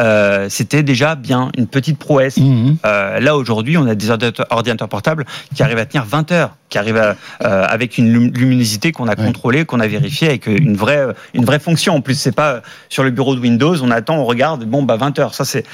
euh, 0.00 0.48
c'était 0.48 0.82
déjà 0.82 1.14
bien 1.14 1.50
une 1.56 1.66
petite 1.66 1.98
prouesse. 1.98 2.36
Mmh. 2.36 2.76
Euh, 2.84 3.20
là 3.20 3.36
aujourd'hui, 3.36 3.76
on 3.76 3.86
a 3.86 3.94
des 3.94 4.10
ordinateurs, 4.10 4.88
portables 4.88 5.26
qui 5.54 5.62
arrivent 5.62 5.78
à 5.78 5.86
tenir 5.86 6.04
20 6.04 6.32
heures, 6.32 6.56
qui 6.70 6.78
arrivent 6.78 6.96
à, 6.96 7.16
euh, 7.44 7.66
avec 7.68 7.98
une 7.98 8.30
luminosité 8.32 8.92
qu'on 8.92 9.08
a 9.08 9.16
contrôlée, 9.16 9.64
qu'on 9.64 9.80
a 9.80 9.86
vérifiée, 9.86 10.28
avec 10.28 10.46
une 10.46 10.76
vraie, 10.76 11.06
une 11.34 11.44
vraie 11.44 11.58
fonction. 11.58 11.94
En 11.96 12.00
plus, 12.00 12.14
c'est 12.14 12.32
pas 12.34 12.62
sur 12.88 13.02
le 13.02 13.10
bureau 13.10 13.34
de 13.34 13.40
Windows, 13.40 13.76
on 13.82 13.90
attend, 13.90 14.16
on 14.16 14.24
regarde, 14.24 14.64
bon 14.64 14.82
bah 14.82 14.96
20 14.96 15.18
heures. 15.18 15.34
Ça 15.34 15.44
c'est 15.44 15.64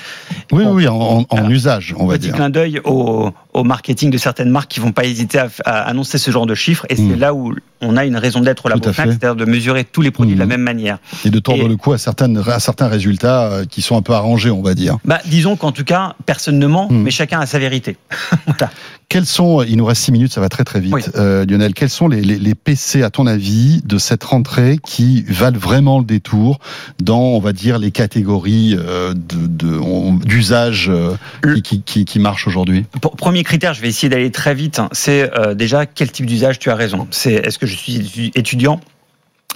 oui, 0.52 0.64
bon, 0.64 0.74
oui, 0.74 0.88
en, 0.88 1.24
en 1.28 1.50
usage, 1.50 1.94
on 1.98 2.06
va 2.06 2.18
dire. 2.18 2.30
Petit 2.30 2.36
clin 2.36 2.50
d'œil 2.50 2.80
au, 2.84 3.30
au, 3.52 3.64
marketing 3.64 4.10
de 4.10 4.18
certaines 4.18 4.50
marques 4.50 4.70
qui 4.70 4.80
vont 4.80 4.92
pas 4.92 5.04
hésiter 5.04 5.38
à, 5.38 5.48
à 5.64 5.82
annoncer 5.82 6.18
ce 6.18 6.30
genre 6.30 6.46
de 6.46 6.54
chiffres, 6.54 6.86
et 6.88 6.94
mmh. 6.94 7.10
c'est 7.10 7.16
là 7.16 7.34
où 7.34 7.54
on 7.80 7.96
a 7.96 8.04
une 8.04 8.16
raison 8.16 8.40
d'être 8.40 8.68
la 8.68 8.76
Fnac, 8.76 8.94
c'est-à-dire 8.94 9.36
de 9.36 9.44
mesurer 9.44 9.84
tous 9.84 10.02
les 10.02 10.10
produits 10.10 10.34
mmh. 10.34 10.38
de 10.38 10.40
la 10.40 10.46
même 10.46 10.62
manière. 10.62 10.98
Et 11.24 11.30
de 11.30 11.38
tordre 11.38 11.64
et, 11.64 11.68
le 11.68 11.76
coup 11.76 11.92
à, 11.92 11.98
certaines, 11.98 12.42
à 12.46 12.60
certains 12.60 12.88
résultats 12.88 13.46
euh, 13.46 13.64
qui 13.64 13.82
sont 13.82 13.96
un 13.96 14.02
peu 14.02 14.12
arrangés, 14.12 14.50
on 14.50 14.62
va 14.62 14.74
dire. 14.74 14.96
Bah, 15.04 15.20
disons 15.26 15.56
qu'en 15.56 15.72
tout 15.72 15.84
cas, 15.84 16.14
personne 16.24 16.58
ne 16.58 16.66
ment, 16.66 16.88
mmh. 16.90 17.02
mais 17.02 17.10
chacun 17.10 17.40
a 17.40 17.46
sa 17.46 17.58
vérité. 17.58 17.96
voilà. 18.46 18.70
Quels 19.08 19.26
sont, 19.26 19.62
il 19.62 19.76
nous 19.76 19.84
reste 19.84 20.02
six 20.02 20.12
minutes, 20.12 20.32
ça 20.32 20.40
va 20.40 20.48
très 20.48 20.64
très 20.64 20.80
vite, 20.80 20.92
oui. 20.92 21.02
euh, 21.14 21.46
Lionel, 21.46 21.74
quels 21.74 21.90
sont 21.90 22.08
les, 22.08 22.20
les, 22.20 22.38
les, 22.38 22.54
PC, 22.56 23.04
à 23.04 23.10
ton 23.10 23.26
avis, 23.28 23.80
de 23.84 23.98
cette 23.98 24.24
rentrée 24.24 24.78
qui 24.84 25.22
valent 25.28 25.58
vraiment 25.58 26.00
le 26.00 26.04
détour 26.04 26.58
dans, 27.00 27.20
on 27.20 27.38
va 27.38 27.52
dire, 27.52 27.78
les 27.78 27.92
catégories 27.92 28.76
euh, 28.76 29.14
d'usage 29.14 30.88
de, 30.88 30.92
de, 30.92 31.56
euh, 31.56 31.60
qui, 31.60 31.82
qui, 31.82 32.04
qui, 32.04 32.18
marchent 32.18 32.48
aujourd'hui? 32.48 32.84
Premier 33.00 33.44
critère, 33.44 33.74
je 33.74 33.80
vais 33.80 33.88
essayer 33.88 34.08
d'aller 34.08 34.32
très 34.32 34.54
vite, 34.54 34.80
hein, 34.80 34.88
c'est 34.90 35.30
euh, 35.38 35.54
déjà 35.54 35.86
quel 35.86 36.10
type 36.10 36.26
d'usage 36.26 36.58
tu 36.58 36.70
as 36.70 36.74
raison? 36.74 37.06
C'est 37.12 37.34
est-ce 37.34 37.60
que 37.60 37.66
je 37.66 37.76
suis 37.76 38.32
étudiant? 38.34 38.80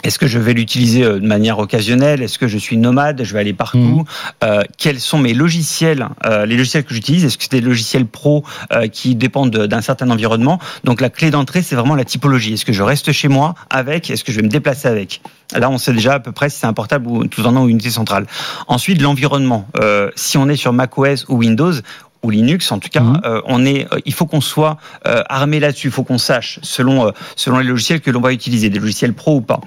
Est-ce 0.02 0.18
que 0.18 0.26
je 0.26 0.38
vais 0.38 0.54
l'utiliser 0.54 1.02
de 1.02 1.18
manière 1.18 1.58
occasionnelle? 1.58 2.22
Est-ce 2.22 2.38
que 2.38 2.48
je 2.48 2.56
suis 2.56 2.78
nomade? 2.78 3.22
Je 3.22 3.34
vais 3.34 3.40
aller 3.40 3.52
partout? 3.52 3.78
Mhm. 3.78 4.04
Euh, 4.44 4.62
Quels 4.78 4.98
sont 4.98 5.18
mes 5.18 5.34
logiciels 5.34 6.08
euh, 6.24 6.46
Les 6.46 6.56
logiciels 6.56 6.84
que 6.84 6.94
j'utilise? 6.94 7.22
Est-ce 7.26 7.36
que 7.36 7.44
c'est 7.44 7.50
des 7.52 7.60
logiciels 7.60 8.06
pro 8.06 8.42
euh, 8.72 8.88
qui 8.88 9.14
dépendent 9.14 9.50
de- 9.50 9.66
d'un 9.66 9.82
certain 9.82 10.08
environnement? 10.10 10.58
Donc 10.84 11.02
la 11.02 11.10
clé 11.10 11.30
d'entrée, 11.30 11.60
c'est 11.60 11.76
vraiment 11.76 11.96
la 11.96 12.06
typologie. 12.06 12.54
Est-ce 12.54 12.64
que 12.64 12.72
je 12.72 12.82
reste 12.82 13.12
chez 13.12 13.28
moi 13.28 13.54
avec? 13.68 14.08
Est-ce 14.10 14.24
que 14.24 14.32
je 14.32 14.36
vais 14.38 14.42
me 14.42 14.48
déplacer 14.48 14.88
avec? 14.88 15.20
Là, 15.54 15.68
on 15.68 15.76
sait 15.76 15.92
déjà 15.92 16.14
à 16.14 16.20
peu 16.20 16.32
près 16.32 16.48
si 16.48 16.60
c'est 16.60 16.66
un 16.66 16.72
portable 16.72 17.06
ou 17.06 17.26
tout 17.26 17.44
en 17.44 17.54
un 17.56 17.60
ou 17.60 17.64
une 17.64 17.70
unité 17.72 17.90
centrale. 17.90 18.26
Ensuite, 18.68 19.02
l'environnement. 19.02 19.66
Euh, 19.80 20.10
si 20.16 20.38
on 20.38 20.48
est 20.48 20.56
sur 20.56 20.72
macOS 20.72 21.26
ou 21.28 21.36
Windows 21.36 21.72
ou 22.22 22.30
Linux, 22.30 22.70
en 22.72 22.78
tout 22.78 22.88
cas, 22.90 23.00
Mhm. 23.00 23.20
euh, 23.24 23.40
on 23.46 23.64
est, 23.64 23.86
euh, 23.92 23.98
il 24.04 24.12
faut 24.12 24.26
qu'on 24.26 24.40
soit 24.42 24.76
euh, 25.06 25.22
armé 25.28 25.58
là-dessus. 25.60 25.88
Il 25.88 25.92
faut 25.92 26.04
qu'on 26.04 26.18
sache, 26.18 26.58
selon 26.62 27.06
euh, 27.06 27.10
selon 27.36 27.58
les 27.58 27.64
logiciels 27.66 28.00
que 28.00 28.10
l'on 28.10 28.20
va 28.20 28.32
utiliser, 28.32 28.68
des 28.68 28.78
logiciels 28.78 29.14
pro 29.14 29.36
ou 29.36 29.40
pas. 29.40 29.60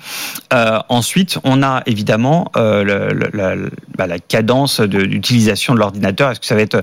Ensuite, 0.89 1.39
on 1.43 1.63
a 1.63 1.81
évidemment 1.85 2.51
le- 2.55 3.09
le- 3.13 3.29
la, 3.33 3.55
bah, 3.97 4.07
la 4.07 4.19
cadence 4.19 4.79
de- 4.79 5.03
d'utilisation 5.05 5.73
de 5.73 5.79
l'ordinateur. 5.79 6.31
Est-ce 6.31 6.39
que 6.39 6.45
ça 6.45 6.55
va 6.55 6.61
être 6.61 6.81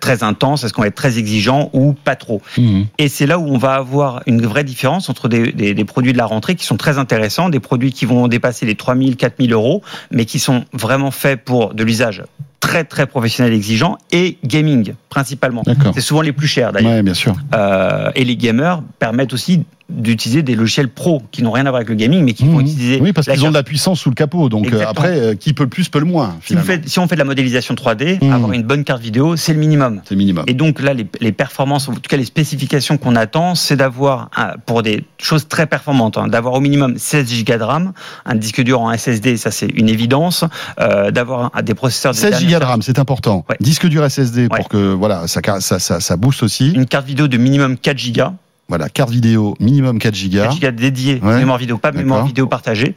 très 0.00 0.22
intense? 0.22 0.64
Est-ce 0.64 0.72
qu'on 0.72 0.82
va 0.82 0.88
être 0.88 0.94
très 0.94 1.18
exigeant 1.18 1.70
ou 1.72 1.92
pas 1.92 2.16
trop? 2.16 2.40
Mhm. 2.58 2.86
et 2.98 3.08
c'est 3.08 3.26
là 3.26 3.38
où 3.38 3.46
on 3.48 3.58
va 3.58 3.74
avoir 3.74 4.22
une 4.26 4.42
vraie 4.46 4.64
différence 4.64 5.08
entre 5.08 5.28
des, 5.28 5.52
des- 5.52 5.74
des 5.74 5.84
produits 5.84 6.12
de 6.12 6.18
la 6.18 6.26
rentrée 6.26 6.54
qui 6.54 6.64
sont 6.64 6.76
très 6.76 6.98
intéressants, 6.98 7.48
des 7.48 7.60
produits 7.60 7.92
qui 7.92 8.04
vont 8.06 8.28
dépasser 8.28 8.66
les 8.66 8.74
3000, 8.74 9.16
4000 9.16 9.52
euros, 9.52 9.82
mais 10.10 10.24
qui 10.24 10.38
sont 10.38 10.64
vraiment 10.72 11.10
faits 11.10 11.44
pour 11.44 11.74
de 11.74 11.82
l'usage 11.84 12.22
très 12.64 12.84
très 12.84 13.06
professionnel 13.06 13.52
et 13.52 13.56
exigeant 13.56 13.98
et 14.10 14.38
gaming 14.44 14.94
principalement. 15.10 15.62
C'est 15.94 16.00
souvent 16.00 16.22
les 16.22 16.32
plus 16.32 16.48
chers 16.48 16.72
d'ailleurs. 16.72 16.92
Ouais, 16.92 17.02
bien 17.02 17.14
sûr. 17.14 17.36
Euh, 17.54 18.10
et 18.14 18.24
les 18.24 18.36
gamers 18.36 18.82
permettent 18.98 19.34
aussi 19.34 19.64
d'utiliser 19.90 20.42
des 20.42 20.54
logiciels 20.54 20.88
pro 20.88 21.22
qui 21.30 21.42
n'ont 21.42 21.50
rien 21.50 21.66
à 21.66 21.70
voir 21.70 21.76
avec 21.76 21.88
le 21.90 21.94
gaming, 21.94 22.24
mais 22.24 22.32
qui 22.32 22.44
vont 22.44 22.54
Mhm. 22.54 22.60
utiliser. 22.62 23.00
Oui, 23.02 23.12
parce 23.12 23.26
qu'ils 23.28 23.44
ont 23.44 23.50
de 23.50 23.54
la 23.54 23.62
puissance 23.62 24.00
sous 24.00 24.08
le 24.08 24.14
capot. 24.14 24.48
Donc 24.48 24.64
euh, 24.64 24.68
Exactement. 24.68 24.90
après, 24.90 25.18
euh, 25.20 25.34
qui 25.34 25.52
peut 25.52 25.64
le 25.64 25.68
plus 25.68 25.88
peut 25.90 25.98
le 25.98 26.06
moins. 26.06 26.36
Si, 26.44 26.56
faites- 26.56 26.88
si 26.88 26.98
on 26.98 27.06
fait 27.06 27.16
de 27.16 27.20
la 27.20 27.24
modélisation 27.26 27.74
3D, 27.74 28.18
Mhm. 28.22 28.32
avoir 28.32 28.52
une 28.52 28.62
bonne 28.62 28.82
carte 28.84 29.02
vidéo, 29.02 29.36
c'est 29.36 29.52
le 29.52 29.58
minimum. 29.58 30.00
C'est 30.08 30.16
minimum. 30.16 30.44
Et 30.46 30.54
donc 30.54 30.80
là, 30.80 30.94
les, 30.94 31.06
les 31.20 31.32
performances, 31.32 31.88
en 31.88 31.92
tout 31.92 32.00
cas 32.08 32.16
les 32.16 32.24
spécifications 32.24 32.96
qu'on 32.96 33.14
attend, 33.14 33.54
c'est 33.54 33.76
d'avoir, 33.76 34.30
pour 34.66 34.82
des 34.82 35.04
choses 35.18 35.48
très 35.48 35.66
performantes, 35.66 36.16
hein, 36.16 36.28
d'avoir 36.28 36.54
au 36.54 36.60
minimum 36.60 36.94
16 36.96 37.44
Go 37.44 37.56
de 37.58 37.62
RAM, 37.62 37.92
un 38.24 38.34
disque 38.36 38.62
dur 38.62 38.80
en 38.80 38.90
SSD, 38.92 39.36
ça 39.36 39.50
c'est 39.50 39.66
une 39.68 39.88
évidence, 39.90 40.44
euh, 40.80 41.10
d'avoir 41.10 41.50
des 41.62 41.74
processeurs 41.74 42.12
de 42.12 42.16
16 42.16 42.30
dernière 42.30 42.58
Go 42.60 42.64
de 42.64 42.70
RAM, 42.70 42.82
c'est 42.82 42.98
important. 42.98 43.44
Ouais. 43.50 43.56
Disque 43.60 43.86
dur 43.86 44.02
SSD 44.04 44.42
Ouais. 44.42 44.48
pour 44.56 44.68
que 44.68 44.92
voilà, 44.94 45.26
ça, 45.28 45.40
ça, 45.60 45.78
ça, 45.78 46.00
ça 46.00 46.16
booste 46.16 46.42
aussi. 46.42 46.72
une 46.72 46.86
carte 46.86 47.06
vidéo 47.06 47.28
de 47.28 47.36
minimum 47.36 47.76
4 47.76 48.12
Go, 48.12 48.22
Voilà, 48.68 48.88
carte 48.88 49.10
vidéo 49.10 49.54
minimum 49.60 49.98
4 49.98 50.14
Go. 50.14 50.38
4 50.38 50.60
Go 50.60 50.70
dédié, 50.70 51.20
Ouais. 51.22 51.38
mémoire 51.38 51.58
vidéo, 51.58 51.78
pas 51.78 51.92
mémoire 51.92 52.24
vidéo 52.24 52.46
partagée. 52.46 52.94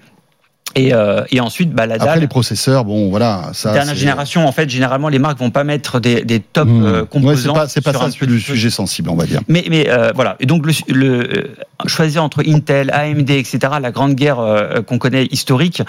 Et, 0.76 0.94
euh, 0.94 1.24
et 1.32 1.40
ensuite, 1.40 1.72
bah, 1.72 1.88
la 1.88 1.96
Après 1.96 2.20
les 2.20 2.28
processeurs, 2.28 2.86
bon 2.86 3.10
voilà, 3.10 3.50
ça. 3.54 3.74
Dernière 3.74 3.96
génération, 3.96 4.48
en 4.48 4.52
fait, 4.52 4.70
généralement, 4.70 5.10
les 5.10 5.18
marques 5.18 5.40
vont 5.40 5.50
pas 5.50 5.64
mettre 5.64 6.00
des, 6.00 6.24
des 6.24 6.40
top 6.40 6.68
Mmh. 6.68 6.84
euh, 6.86 7.02
Ouais, 7.02 7.08
composants. 7.08 7.56
c'est 7.68 7.82
pas, 7.82 7.94
pas 7.94 8.00
ça 8.00 8.06
un 8.24 8.26
le 8.28 8.38
sujet 8.40 8.70
sensible, 8.70 9.10
on 9.10 9.16
va 9.16 9.26
dire. 9.26 9.42
Mais, 9.48 9.66
mais 9.70 9.90
euh, 9.90 10.12
voilà. 10.14 10.36
Et 10.40 10.46
donc, 10.46 10.66
le, 10.66 10.74
le, 10.94 11.50
choisir 11.88 12.24
entre 12.24 12.44
Intel, 12.48 12.92
AMD, 12.92 13.30
etc., 13.30 13.60
la 13.82 13.92
grande 13.92 14.14
guerre 14.16 14.38
qu'on 14.86 14.98
connaît 15.00 15.26
historique, 15.32 15.82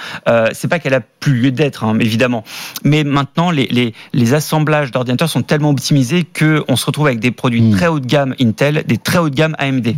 c'est 0.52 0.68
pas 0.68 0.78
qu'elle 0.78 0.94
a 0.94 1.00
plus 1.00 1.34
lieu 1.34 1.50
d'être, 1.50 1.84
hein, 1.84 1.98
évidemment. 2.00 2.44
Mais 2.84 3.04
maintenant, 3.04 3.50
les, 3.50 3.66
les, 3.70 3.92
les 4.14 4.34
assemblages 4.34 4.90
d'ordinateurs 4.90 5.28
sont 5.28 5.42
tellement 5.42 5.70
optimisés 5.70 6.24
qu'on 6.24 6.76
se 6.76 6.86
retrouve 6.86 7.06
avec 7.08 7.20
des 7.20 7.30
produits 7.32 7.58
Mm. 7.60 7.72
très 7.76 7.86
haut 7.88 7.98
de 8.00 8.06
gamme 8.06 8.34
Intel, 8.40 8.84
des 8.86 8.98
très 8.98 9.18
haut 9.18 9.28
de 9.28 9.34
gamme 9.34 9.56
AMD. 9.58 9.88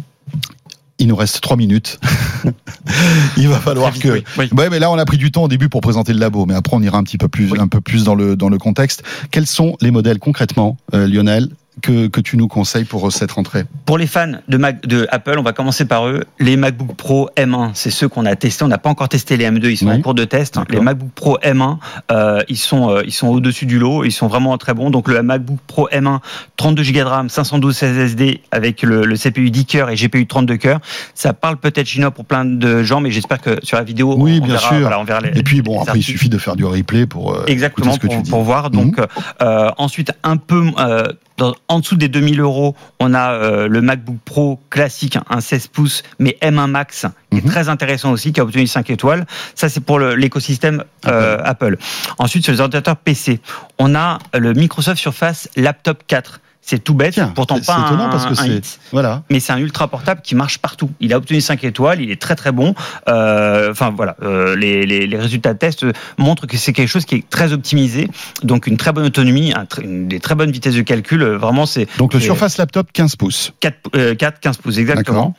Il 1.00 1.08
nous 1.08 1.16
reste 1.16 1.40
3 1.40 1.56
minutes. 1.56 1.98
Il 3.36 3.48
va 3.48 3.58
falloir 3.58 3.98
que. 3.98 4.08
oui, 4.08 4.24
oui. 4.38 4.48
Ouais, 4.56 4.70
mais 4.70 4.78
là 4.78 4.90
on 4.90 4.98
a 4.98 5.04
pris 5.04 5.16
du 5.16 5.32
temps 5.32 5.44
au 5.44 5.48
début 5.48 5.68
pour 5.68 5.80
présenter 5.80 6.12
le 6.12 6.20
labo, 6.20 6.46
mais 6.46 6.54
après 6.54 6.76
on 6.76 6.82
ira 6.82 6.98
un 6.98 7.02
petit 7.02 7.18
peu 7.18 7.26
plus, 7.28 7.50
Oui. 7.50 7.58
un 7.58 7.68
peu 7.68 7.80
plus 7.80 8.04
dans 8.04 8.14
le 8.14 8.36
dans 8.36 8.48
le 8.48 8.58
contexte. 8.58 9.02
Quels 9.30 9.46
sont 9.46 9.76
les 9.80 9.90
modèles 9.90 10.18
concrètement, 10.18 10.76
euh, 10.94 11.06
Lionel, 11.08 11.48
que 11.80 12.06
que 12.08 12.20
tu 12.20 12.36
nous 12.36 12.48
conseilles 12.48 12.84
pour 12.84 13.10
cette 13.12 13.32
rentrée 13.32 13.64
Pour 13.86 13.98
les 13.98 14.06
fans 14.06 14.32
de, 14.48 14.56
Mac, 14.56 14.86
de 14.86 15.06
Apple, 15.10 15.36
on 15.38 15.42
va 15.42 15.52
commencer 15.52 15.84
par 15.84 16.06
eux. 16.08 16.24
Les 16.38 16.56
MacBook 16.56 16.94
Pro 16.96 17.28
M1, 17.36 17.70
c'est 17.74 17.90
ceux 17.90 18.08
qu'on 18.08 18.26
a 18.26 18.36
testés. 18.36 18.64
On 18.64 18.68
n'a 18.68 18.78
pas 18.78 18.90
encore 18.90 19.08
testé 19.08 19.36
les 19.36 19.44
M2, 19.50 19.70
ils 19.70 19.76
sont 19.76 19.86
Oui. 19.88 19.96
en 19.96 20.00
cours 20.02 20.14
de 20.14 20.24
test. 20.24 20.58
Les 20.70 20.80
MacBook 20.80 21.10
Pro 21.14 21.38
M1, 21.42 21.78
euh, 22.12 22.42
ils 22.48 22.56
sont, 22.56 22.90
euh, 22.90 23.02
ils 23.04 23.12
sont 23.12 23.28
au-dessus 23.28 23.66
du 23.66 23.78
lot. 23.78 24.04
Ils 24.04 24.12
sont 24.12 24.26
vraiment 24.28 24.56
très 24.58 24.74
bons. 24.74 24.90
Donc 24.90 25.08
le 25.08 25.22
MacBook 25.22 25.58
Pro 25.66 25.88
M1, 25.90 26.18
32 26.56 26.82
Go 26.84 26.92
de 26.92 27.02
RAM, 27.02 27.28
512 27.28 27.74
SSD 27.76 28.40
avec 28.50 28.82
le, 28.82 29.04
le 29.04 29.16
CPU 29.16 29.50
10 29.50 29.64
cœurs 29.66 29.90
et 29.90 29.94
GPU 29.96 30.26
32 30.26 30.56
cœurs. 30.56 30.80
Ça 31.14 31.32
parle 31.32 31.56
peut-être 31.56 31.86
chinois 31.86 32.10
pour 32.10 32.24
plein 32.24 32.44
de 32.44 32.82
gens, 32.82 33.00
mais 33.00 33.10
j'espère 33.10 33.40
que 33.40 33.58
sur 33.62 33.76
la 33.76 33.84
vidéo, 33.84 34.14
Oui, 34.18 34.38
on 34.42 34.44
bien 34.46 34.54
verra, 34.56 34.68
sûr. 34.68 34.80
voilà, 34.80 35.00
on 35.00 35.04
verra 35.04 35.20
les, 35.20 35.38
Et 35.38 35.42
puis 35.42 35.62
bon, 35.62 35.80
après 35.80 35.98
il 35.98 36.02
suffit 36.02 36.28
de 36.28 36.38
faire 36.38 36.56
du 36.56 36.64
replay 36.64 37.06
pour 37.06 37.34
euh, 37.34 37.44
Exactement, 37.46 37.92
écouter 37.94 37.94
ce 37.94 38.00
que 38.00 38.06
pour, 38.06 38.16
tu 38.16 38.22
dis. 38.22 38.30
pour 38.30 38.42
voir. 38.42 38.70
Donc, 38.70 38.96
euh, 39.42 39.70
ensuite, 39.78 40.12
un 40.22 40.36
peu 40.36 40.64
euh, 40.78 41.04
dans- 41.40 41.54
en 41.68 41.80
dessous 41.80 41.96
des 41.96 42.08
2000 42.08 42.38
euros, 42.40 42.76
on 43.00 43.14
a 43.14 43.32
euh, 43.32 43.66
le 43.66 43.80
MacBook 43.80 44.18
Pro 44.26 44.60
classique, 44.68 45.16
un 45.30 45.40
16 45.40 45.68
pouces, 45.68 46.02
mais 46.18 46.36
M1 46.42 46.66
Max, 46.68 47.06
qui 47.32 47.38
est 47.38 47.44
Mhm. 47.44 47.50
très 47.50 47.68
intéressant 47.70 48.12
aussi, 48.12 48.32
qui 48.34 48.40
a 48.40 48.44
obtenu 48.44 48.66
5 48.66 48.90
étoiles. 48.90 49.26
Ça, 49.54 49.70
c'est 49.70 49.80
pour 49.80 49.98
l'écosystème 49.98 50.84
euh, 51.06 51.38
Apple. 51.42 51.78
Ensuite, 52.18 52.44
sur 52.44 52.52
les 52.52 52.60
ordinateurs 52.60 52.96
PC, 52.98 53.40
on 53.78 53.94
a 53.94 54.18
le 54.38 54.52
Microsoft 54.52 55.00
Surface 55.00 55.48
Laptop 55.56 56.02
4. 56.06 56.40
C'est 56.62 56.84
tout 56.84 56.94
bête, 56.94 57.14
Tiens, 57.14 57.32
pourtant 57.34 57.56
pas 57.58 57.62
c'est 57.62 57.72
étonnant 57.86 58.06
un, 58.06 58.10
parce 58.10 58.26
que 58.26 58.32
un 58.32 58.34
c'est- 58.44 58.48
hit 58.58 58.80
Voilà. 58.92 59.22
mais 59.30 59.40
c'est 59.40 59.52
un 59.52 59.58
ultra 59.58 59.88
portable 59.88 60.20
qui 60.22 60.34
marche 60.34 60.58
partout. 60.58 60.90
Il 61.00 61.12
a 61.12 61.16
obtenu 61.16 61.40
5 61.40 61.64
étoiles, 61.64 62.00
il 62.00 62.10
est 62.10 62.20
très 62.20 62.36
très 62.36 62.52
bon. 62.52 62.74
Euh, 63.08 63.70
Enfin 63.72 63.90
voilà, 63.96 64.16
euh, 64.22 64.54
les, 64.56 64.84
les, 64.86 65.06
les 65.06 65.16
résultats 65.18 65.52
de 65.54 65.58
test 65.58 65.84
montrent 66.18 66.46
que 66.46 66.56
c'est 66.56 66.72
quelque 66.72 66.88
chose 66.88 67.06
qui 67.06 67.16
est 67.16 67.28
très 67.30 67.52
optimisé, 67.52 68.08
donc 68.42 68.66
une 68.66 68.76
très 68.76 68.92
bonne 68.92 69.06
autonomie, 69.06 69.52
un 69.54 69.64
tr- 69.64 69.82
une, 69.82 70.06
des 70.06 70.20
très 70.20 70.34
bonnes 70.34 70.50
vitesses 70.50 70.74
de 70.74 70.82
calcul. 70.82 71.22
Euh, 71.22 71.38
Vraiment, 71.38 71.64
c'est 71.66 71.88
Donc 71.98 72.12
le 72.14 72.20
Surface 72.20 72.58
Laptop 72.58 72.92
15 72.92 73.16
pouces. 73.16 73.52
4, 73.60 73.76
euh, 73.96 74.14
4 74.14 74.38
15 74.40 74.58
pouces 74.58 74.76
exactement. 74.78 75.34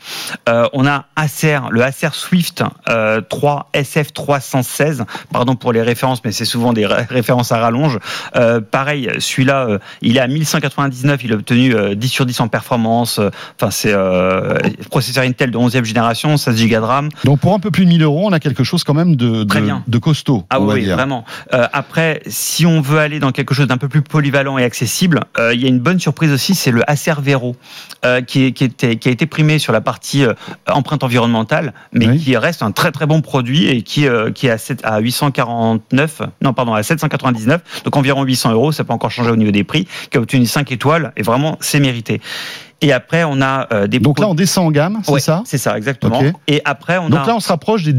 On 0.74 0.86
a 0.88 1.06
Acer, 1.16 1.60
le 1.70 1.84
Acer 1.84 2.10
Swift 2.14 2.64
euh, 2.90 3.22
3 3.22 3.70
SF316, 3.76 5.04
pardon 5.32 5.56
pour 5.56 5.72
les 5.74 5.82
références, 5.82 6.22
mais 6.26 6.32
c'est 6.32 6.46
souvent 6.46 6.74
des 6.74 6.86
ré- 6.86 7.06
références 7.10 7.52
à 7.52 7.60
rallonge. 7.60 8.00
Pareil, 8.72 9.10
celui-là, 9.20 9.80
il 10.02 10.18
est 10.18 10.20
à 10.20 10.28
1199, 10.28 11.11
il 11.24 11.32
a 11.34 11.36
obtenu 11.36 11.74
euh, 11.76 11.96
10 11.96 12.08
sur 12.08 12.26
10 12.26 12.40
en 12.42 12.48
performance. 12.48 13.20
Enfin, 13.60 13.72
c'est 13.72 13.94
euh, 13.94 14.58
processeur 14.90 15.24
Intel 15.24 15.52
de 15.52 15.58
11e 15.58 15.84
génération, 15.84 16.38
16 16.38 16.62
Go 16.68 16.76
de 16.76 16.76
RAM. 16.78 17.10
Donc 17.24 17.40
pour 17.40 17.54
un 17.54 17.60
peu 17.60 17.72
plus 17.72 17.86
de 17.86 17.90
1000 17.90 18.04
euros, 18.04 18.28
on 18.28 18.32
a 18.34 18.40
quelque 18.40 18.64
chose 18.64 18.84
quand 18.84 18.94
même 18.94 19.16
de, 19.16 19.44
Très 19.44 19.60
de, 19.60 19.66
bien. 19.66 19.84
de 19.88 19.98
costaud. 19.98 20.44
Ah 20.50 20.60
oui, 20.60 20.84
dire. 20.84 20.96
vraiment. 20.96 21.26
Euh, 21.54 21.68
après, 21.74 22.22
si 22.28 22.66
on 22.66 22.82
veut 22.82 23.00
aller 23.00 23.20
dans 23.20 23.32
quelque 23.32 23.54
chose 23.54 23.68
d'un 23.68 23.78
peu 23.78 23.88
plus 23.90 24.02
polyvalent 24.02 24.58
et 24.58 24.64
accessible, 24.64 25.22
euh, 25.40 25.54
il 25.54 25.62
y 25.62 25.66
a 25.66 25.68
une 25.68 25.80
bonne 25.80 26.00
surprise 26.00 26.32
aussi, 26.32 26.56
c'est 26.56 26.72
le 26.72 26.90
Acer 26.90 27.14
Vero, 27.22 27.56
euh, 28.06 28.22
qui, 28.22 28.46
est- 28.46 28.52
qui, 28.52 28.64
était- 28.64 28.96
qui 28.98 29.10
a 29.10 29.12
été 29.12 29.26
primé 29.26 29.60
sur 29.60 29.74
la 29.74 29.82
partie 29.82 30.24
euh, 30.26 30.34
empreinte 30.68 31.04
environnementale, 31.04 31.74
mais 31.94 32.08
Oui. 32.08 32.20
qui 32.20 32.38
reste 32.38 32.62
un 32.64 32.72
très 32.72 32.92
très 32.92 33.06
bon 33.06 33.22
produit 33.22 33.68
et 33.68 33.82
qui, 33.82 34.08
euh, 34.08 34.32
qui 34.32 34.48
est 34.48 34.52
à, 34.52 34.58
7 34.58 34.82
à 34.84 35.00
849, 35.00 36.22
non 36.42 36.54
pardon, 36.54 36.74
à 36.74 36.84
799, 36.84 37.62
donc 37.86 37.96
environ 37.98 38.24
800 38.24 38.52
euros, 38.52 38.72
ça 38.72 38.84
peut 38.84 38.94
encore 38.94 39.12
changer 39.12 39.32
au 39.32 39.36
niveau 39.36 39.52
des 39.52 39.64
prix, 39.64 39.88
qui 40.10 40.18
a 40.18 40.22
obtenu 40.22 40.46
5 40.46 40.72
étoiles, 40.72 41.01
et 41.18 41.22
vraiment, 41.24 41.58
c'est 41.62 41.80
mérité. 41.80 42.22
Et 42.84 42.92
après, 42.92 43.24
on 43.24 43.42
a 43.42 43.68
euh, 43.72 43.88
des 43.88 44.00
Donc 44.00 44.20
là, 44.20 44.28
on 44.28 44.34
descend 44.34 44.68
en 44.68 44.72
gamme, 44.72 45.02
c'est 45.04 45.12
Ouais, 45.12 45.20
ça? 45.20 45.44
C'est 45.46 45.60
ça, 45.60 45.78
exactement. 45.78 46.20
Et 46.48 46.62
après, 46.66 46.98
on 46.98 47.10
Donc 47.10 47.20
a... 47.20 47.28
là, 47.28 47.36
on 47.36 47.40
se 47.40 47.50
rapproche 47.50 47.84
des, 47.84 47.94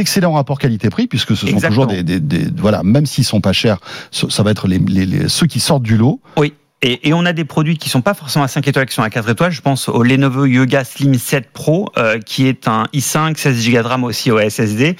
excellents 0.00 0.32
rapports 0.34 0.60
qualité-prix, 0.60 1.08
puisque 1.08 1.30
ce 1.30 1.46
sont 1.46 1.46
Exactement. 1.48 1.86
toujours 1.86 1.86
des, 1.88 2.02
des, 2.04 2.20
des- 2.20 2.48
voilà, 2.56 2.84
même 2.84 3.04
s'ils 3.06 3.24
sont 3.24 3.40
pas 3.40 3.52
chers, 3.52 3.78
ça 4.12 4.42
va 4.44 4.52
être 4.52 4.68
les, 4.68 4.78
les- 4.78 5.06
les- 5.06 5.28
ceux 5.28 5.46
qui 5.48 5.58
sortent 5.58 5.82
du 5.82 5.96
lot. 5.96 6.20
Oui. 6.36 6.54
Et, 6.86 7.08
et 7.08 7.12
on 7.12 7.26
a 7.26 7.32
des 7.32 7.44
produits 7.44 7.76
qui 7.78 7.88
sont 7.88 8.00
pas 8.00 8.14
forcément 8.14 8.44
à 8.44 8.48
5 8.48 8.68
étoiles, 8.68 8.86
qui 8.86 8.94
sont 8.94 9.02
à 9.02 9.10
4 9.10 9.28
étoiles. 9.28 9.50
Je 9.50 9.60
pense 9.60 9.88
au 9.88 10.04
Lenovo 10.04 10.46
Yoga 10.46 10.84
Slim 10.84 11.14
7 11.14 11.50
Pro, 11.52 11.88
euh, 11.98 12.20
qui 12.20 12.46
est 12.46 12.68
un 12.68 12.84
i5, 12.94 13.36
16 13.36 13.68
Go 13.68 13.82
de 13.82 13.88
RAM 13.88 14.04
aussi 14.04 14.30
au 14.30 14.38
SSD, 14.38 14.94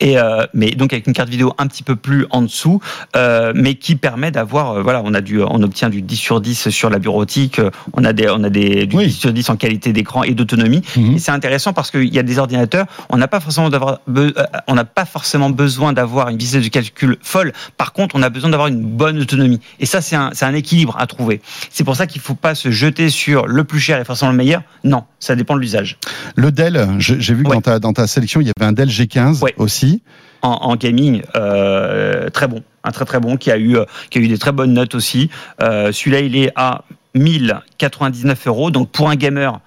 et 0.00 0.18
euh, 0.18 0.44
mais 0.52 0.72
donc 0.72 0.92
avec 0.92 1.06
une 1.06 1.12
carte 1.12 1.28
vidéo 1.28 1.54
un 1.58 1.68
petit 1.68 1.84
peu 1.84 1.94
plus 1.94 2.26
en 2.30 2.42
dessous, 2.42 2.80
euh, 3.14 3.52
mais 3.54 3.76
qui 3.76 3.94
permet 3.94 4.32
d'avoir, 4.32 4.82
voilà, 4.82 5.00
on 5.04 5.14
a 5.14 5.20
du, 5.20 5.40
on 5.40 5.62
obtient 5.62 5.90
du 5.90 6.02
10 6.02 6.16
sur 6.16 6.40
10 6.40 6.70
sur 6.70 6.90
la 6.90 6.98
bureautique, 6.98 7.60
on 7.92 8.04
a 8.04 8.12
des, 8.12 8.28
on 8.28 8.42
a 8.42 8.50
des 8.50 8.86
du 8.86 8.96
Oui. 8.96 9.06
10 9.06 9.12
sur 9.12 9.32
10 9.32 9.50
en 9.50 9.56
qualité 9.56 9.92
d'écran 9.92 10.24
et 10.24 10.34
d'autonomie. 10.34 10.82
Mhm. 10.96 11.12
Et 11.14 11.18
c'est 11.20 11.30
intéressant 11.30 11.72
parce 11.72 11.92
qu'il 11.92 12.12
y 12.12 12.18
a 12.18 12.24
des 12.24 12.40
ordinateurs, 12.40 12.86
on 13.10 13.16
n'a 13.16 13.28
pas 13.28 13.38
forcément 13.38 13.70
d'avoir, 13.70 14.00
on 14.66 14.74
n'a 14.74 14.84
pas 14.84 15.04
forcément 15.04 15.50
besoin 15.50 15.92
d'avoir 15.92 16.30
une 16.30 16.38
vitesse 16.38 16.64
de 16.64 16.68
calcul 16.68 17.16
folle. 17.22 17.52
Par 17.76 17.92
contre, 17.92 18.16
on 18.16 18.22
a 18.24 18.28
besoin 18.28 18.50
d'avoir 18.50 18.66
une 18.66 18.82
bonne 18.82 19.20
autonomie. 19.20 19.60
Et 19.78 19.86
ça, 19.86 20.00
c'est 20.00 20.16
un, 20.16 20.30
c'est 20.32 20.44
un 20.44 20.54
équilibre 20.54 20.96
à 20.98 21.06
trouver. 21.06 21.27
C'est 21.70 21.84
pour 21.84 21.96
ça 21.96 22.06
qu'il 22.06 22.20
faut 22.20 22.34
pas 22.34 22.54
se 22.54 22.70
jeter 22.70 23.10
sur 23.10 23.46
le 23.46 23.64
plus 23.64 23.80
cher 23.80 24.00
et 24.00 24.04
forcément 24.04 24.30
le 24.30 24.36
meilleur. 24.36 24.62
Non, 24.84 25.04
ça 25.20 25.36
dépend 25.36 25.54
de 25.54 25.60
l'usage. 25.60 25.98
Le 26.36 26.50
Dell, 26.52 26.86
j'ai 26.98 27.34
vu 27.34 27.42
que 27.44 27.48
Ouais. 27.48 27.54
dans, 27.56 27.60
ta, 27.62 27.78
dans 27.78 27.92
ta 27.92 28.06
sélection, 28.06 28.40
il 28.40 28.46
y 28.48 28.52
avait 28.58 28.66
un 28.68 28.72
Dell 28.72 28.88
G15 28.88 29.40
Ouais. 29.42 29.54
aussi. 29.58 30.02
En, 30.42 30.50
en 30.50 30.76
gaming, 30.76 31.22
euh, 31.36 32.30
très 32.30 32.46
bon, 32.46 32.62
un 32.84 32.90
très 32.92 33.04
très 33.04 33.18
bon 33.20 33.36
qui 33.36 33.50
a 33.50 33.56
eu, 33.58 33.76
euh, 33.76 33.84
qui 34.10 34.18
a 34.18 34.20
eu 34.20 34.28
des 34.28 34.38
très 34.38 34.52
bonnes 34.52 34.72
notes 34.72 34.94
aussi. 34.94 35.30
Euh, 35.62 35.90
Celui-là, 35.92 36.20
il 36.20 36.36
est 36.36 36.52
à 36.54 36.84
1099 37.14 38.46
euros. 38.46 38.70
Donc 38.70 38.90
pour 38.90 39.08
un 39.10 39.16
gamer, 39.16 39.60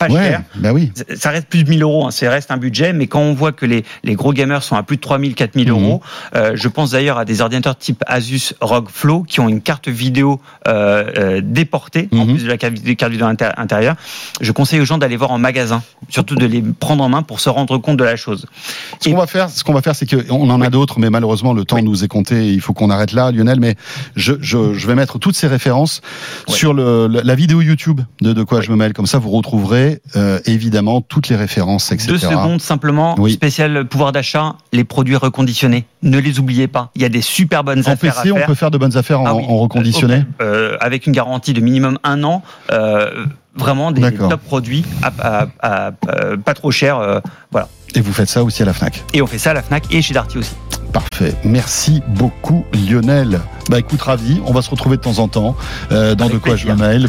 pas 0.00 0.12
Ouais, 0.12 0.28
cher. 0.30 0.42
bah 0.56 0.72
oui. 0.72 0.90
Ça 1.14 1.30
reste 1.30 1.46
plus 1.48 1.62
de 1.62 1.68
1000 1.68 1.82
euros, 1.82 2.06
hein, 2.06 2.10
ça 2.10 2.30
reste 2.30 2.50
un 2.50 2.56
budget, 2.56 2.92
mais 2.94 3.06
quand 3.06 3.20
on 3.20 3.34
voit 3.34 3.52
que 3.52 3.66
les, 3.66 3.84
les 4.02 4.14
gros 4.14 4.32
gamers 4.32 4.62
sont 4.62 4.74
à 4.76 4.82
plus 4.82 4.96
de 4.96 5.02
3000, 5.02 5.34
4000 5.34 5.66
Mhm. 5.70 5.78
euros, 5.78 6.00
euh, 6.34 6.52
je 6.54 6.68
pense 6.68 6.92
d'ailleurs 6.92 7.18
à 7.18 7.24
des 7.26 7.42
ordinateurs 7.42 7.76
type 7.76 8.02
Asus 8.06 8.54
ROG 8.62 8.88
Flow 8.90 9.22
qui 9.24 9.40
ont 9.40 9.48
une 9.48 9.60
carte 9.60 9.88
vidéo 9.88 10.40
euh, 10.68 11.04
euh, 11.18 11.40
déportée, 11.44 12.08
en 12.12 12.24
Mhm. 12.24 12.34
plus 12.34 12.44
de 12.44 12.48
la 12.48 12.56
carte 12.56 12.74
vidéo, 12.74 13.26
intérieure. 13.56 13.96
Je 14.40 14.52
conseille 14.52 14.80
aux 14.80 14.84
gens 14.86 14.96
d'aller 14.98 15.16
voir 15.16 15.30
en 15.32 15.38
magasin, 15.38 15.82
surtout 16.08 16.34
de 16.34 16.46
les 16.46 16.62
prendre 16.62 17.04
en 17.04 17.08
main 17.10 17.22
pour 17.22 17.40
se 17.40 17.50
rendre 17.50 17.76
compte 17.78 17.98
de 17.98 18.04
la 18.04 18.16
chose. 18.16 18.46
Ce 19.00 19.08
qu'on 19.10 19.16
va 19.16 19.26
faire, 19.26 19.50
ce 19.50 19.62
qu'on 19.64 19.74
va 19.74 19.82
faire, 19.82 19.94
c'est 19.94 20.06
que 20.06 20.24
on 20.30 20.48
en 20.48 20.60
a 20.62 20.70
d'autres, 20.70 20.98
mais 20.98 21.10
malheureusement 21.10 21.52
le 21.52 21.64
temps 21.64 21.76
Oui. 21.76 21.82
nous 21.82 22.04
est 22.04 22.08
compté. 22.08 22.48
Il 22.48 22.60
faut 22.60 22.72
qu'on 22.72 22.88
arrête 22.90 23.12
là, 23.12 23.30
Lionel. 23.32 23.60
Mais 23.60 23.74
je, 24.16 24.32
je, 24.40 24.72
je 24.74 24.86
vais 24.86 24.94
mettre 24.94 25.18
toutes 25.18 25.36
ces 25.36 25.46
références 25.46 26.00
sur 26.48 26.72
le, 26.72 27.06
la 27.06 27.34
vidéo 27.34 27.60
YouTube 27.60 28.00
de 28.22 28.32
De 28.32 28.42
quoi 28.44 28.60
je 28.60 28.70
me 28.70 28.76
mêle. 28.76 28.92
Comme 28.92 29.06
ça, 29.06 29.18
vous 29.18 29.30
retrouverez 29.30 29.89
euh, 30.16 30.38
évidemment 30.46 31.00
toutes 31.00 31.28
les 31.28 31.36
références, 31.36 31.92
etc. 31.92 32.08
Deux 32.08 32.18
secondes 32.18 32.60
simplement, 32.60 33.14
Oui. 33.18 33.32
spécial 33.32 33.84
pouvoir 33.86 34.12
d'achat, 34.12 34.54
les 34.72 34.84
produits 34.84 35.16
reconditionnés. 35.16 35.86
Ne 36.02 36.18
les 36.18 36.38
oubliez 36.38 36.68
pas. 36.68 36.90
Il 36.94 37.02
y 37.02 37.04
a 37.04 37.08
des 37.08 37.22
super 37.22 37.64
bonnes 37.64 37.80
En 37.86 37.92
affaires 37.92 38.14
PC, 38.14 38.30
à 38.30 38.34
on 38.42 38.46
peut 38.46 38.54
faire 38.54 38.70
de 38.70 38.78
bonnes 38.78 38.96
affaires 38.96 39.20
en, 39.20 39.26
Ah 39.26 39.34
oui. 39.34 39.44
en 39.48 39.56
reconditionné. 39.58 40.24
Euh, 40.40 40.76
avec 40.80 41.06
une 41.06 41.12
garantie 41.12 41.52
de 41.52 41.60
minimum 41.60 41.98
un 42.04 42.22
an. 42.24 42.42
euh, 42.72 43.24
vraiment 43.56 43.90
des, 43.90 44.12
top 44.12 44.40
produits 44.42 44.84
à, 45.02 45.10
à- 45.18 45.46
à- 45.60 45.86
à- 45.88 46.36
pas 46.42 46.54
trop 46.54 46.70
cher. 46.70 47.20
voilà. 47.50 47.68
Et 47.96 48.00
vous 48.00 48.12
faites 48.12 48.28
ça 48.28 48.44
aussi 48.44 48.62
à 48.62 48.64
la 48.64 48.72
Fnac. 48.72 49.02
Et 49.12 49.20
on 49.22 49.26
fait 49.26 49.38
ça 49.38 49.50
à 49.50 49.54
la 49.54 49.62
Fnac 49.62 49.92
et 49.92 50.00
chez 50.02 50.14
Darty 50.14 50.38
aussi. 50.38 50.52
Parfait. 50.92 51.34
Merci 51.44 52.00
beaucoup, 52.08 52.64
Lionel. 52.72 53.40
Bah 53.68 53.78
écoute, 53.78 54.02
ravi. 54.02 54.40
On 54.46 54.52
va 54.52 54.62
se 54.62 54.70
retrouver 54.70 54.96
de 54.96 55.02
temps 55.02 55.18
en 55.18 55.28
temps 55.28 55.56
euh, 55.92 56.14
dans 56.14 56.24
Avec 56.26 56.36
De 56.38 56.42
quoi 56.42 56.56
je 56.56 56.66
me 56.68 56.74
mêle 56.74 57.08